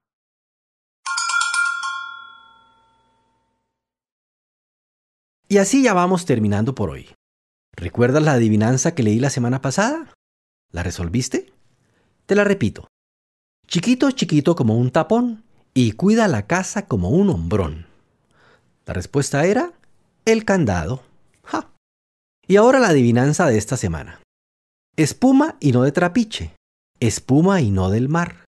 Y 5.50 5.56
así 5.58 5.82
ya 5.82 5.94
vamos 5.94 6.26
terminando 6.26 6.74
por 6.74 6.90
hoy. 6.90 7.08
¿Recuerdas 7.74 8.22
la 8.22 8.32
adivinanza 8.32 8.94
que 8.94 9.02
leí 9.02 9.18
la 9.18 9.30
semana 9.30 9.62
pasada? 9.62 10.12
¿La 10.72 10.82
resolviste? 10.82 11.52
Te 12.26 12.34
la 12.34 12.44
repito. 12.44 12.88
Chiquito, 13.66 14.10
chiquito 14.10 14.54
como 14.56 14.76
un 14.76 14.90
tapón 14.90 15.44
y 15.72 15.92
cuida 15.92 16.28
la 16.28 16.46
casa 16.46 16.86
como 16.86 17.10
un 17.10 17.30
hombrón. 17.30 17.87
La 18.88 18.94
respuesta 18.94 19.44
era 19.44 19.74
el 20.24 20.46
candado. 20.46 21.04
¡Ja! 21.44 21.74
Y 22.46 22.56
ahora 22.56 22.78
la 22.78 22.88
adivinanza 22.88 23.46
de 23.46 23.58
esta 23.58 23.76
semana. 23.76 24.22
Espuma 24.96 25.58
y 25.60 25.72
no 25.72 25.82
de 25.82 25.92
trapiche. 25.92 26.56
Espuma 26.98 27.60
y 27.60 27.70
no 27.70 27.90
del 27.90 28.08
mar. 28.08 28.46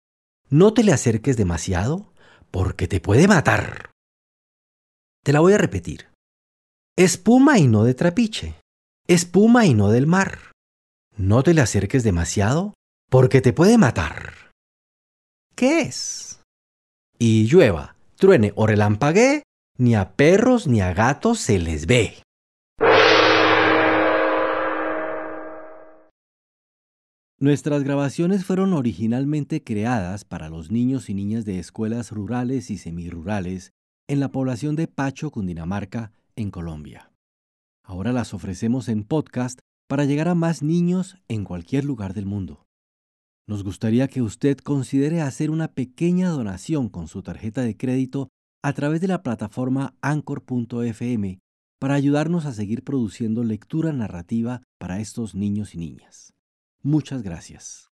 No 0.51 0.75
te 0.75 0.83
le 0.83 0.92
acerques 0.92 1.37
demasiado 1.37 2.12
porque 2.51 2.88
te 2.88 3.01
puede 3.01 3.29
matar. 3.29 3.90
Te 5.23 5.33
la 5.33 5.38
voy 5.38 5.53
a 5.53 5.59
repetir. 5.59 6.09
Espuma 6.97 7.61
y 7.61 7.68
no 7.68 7.85
de 7.85 7.94
trapiche. 7.94 8.57
Espuma 9.07 9.66
y 9.66 9.75
no 9.75 9.90
del 9.90 10.09
mar. 10.09 10.51
No 11.16 11.44
te 11.44 11.55
le 11.55 11.61
acerques 11.61 12.03
demasiado 12.03 12.75
porque 13.09 13.40
te 13.40 13.53
puede 13.53 13.79
matar. 13.79 14.51
¿Qué 15.55 15.83
es? 15.83 16.40
Y 17.20 17.47
llueva, 17.47 17.94
truene 18.16 18.53
o 18.57 18.66
relampaguee, 18.66 19.44
ni 19.77 19.97
a 19.97 20.15
perros 20.15 20.69
ni 20.69 20.81
a 20.81 20.95
gatos 20.95 21.41
se 21.41 21.59
les 21.59 21.87
ve. 21.87 22.15
Nuestras 27.41 27.83
grabaciones 27.83 28.45
fueron 28.45 28.73
originalmente 28.73 29.63
creadas 29.63 30.25
para 30.25 30.49
los 30.49 30.71
niños 30.71 31.11
y 31.11 31.15
niñas 31.15 31.45
de 31.45 31.59
escuelas 31.59 32.13
rurales 32.13 32.71
y 32.71 32.79
semirurales 32.79 33.73
en 34.09 34.21
la 34.21 34.31
población 34.31 34.77
de 34.77 34.87
Pacho, 34.87 35.31
Cundinamarca, 35.31 36.13
en 36.37 36.51
Colombia. 36.51 37.11
Ahora 37.83 38.13
las 38.13 38.33
ofrecemos 38.33 38.89
en 38.89 39.05
podcast 39.05 39.59
para 39.89 40.05
llegar 40.05 40.29
a 40.29 40.35
más 40.35 40.63
niños 40.63 41.19
en 41.29 41.45
cualquier 41.45 41.85
lugar 41.85 42.15
del 42.15 42.25
mundo. 42.25 42.65
Nos 43.47 43.63
gustaría 43.63 44.09
que 44.09 44.23
usted 44.23 44.57
considere 44.57 45.21
hacer 45.21 45.51
una 45.51 45.69
pequeña 45.69 46.31
donación 46.31 46.89
con 46.89 47.09
su 47.09 47.23
tarjeta 47.23 47.61
de 47.61 47.77
crédito 47.77 48.29
a 48.64 48.72
través 48.72 49.03
de 49.03 49.09
la 49.09 49.22
plataforma 49.22 49.94
anchor.fm 50.00 51.38
para 51.79 51.94
ayudarnos 51.96 52.46
a 52.46 52.55
seguir 52.55 52.83
produciendo 52.83 53.44
lectura 53.44 53.92
narrativa 53.92 54.62
para 54.79 55.00
estos 55.00 55.35
niños 55.35 55.74
y 55.74 55.79
niñas. 55.79 56.33
Muchas 56.83 57.22
gracias. 57.22 57.90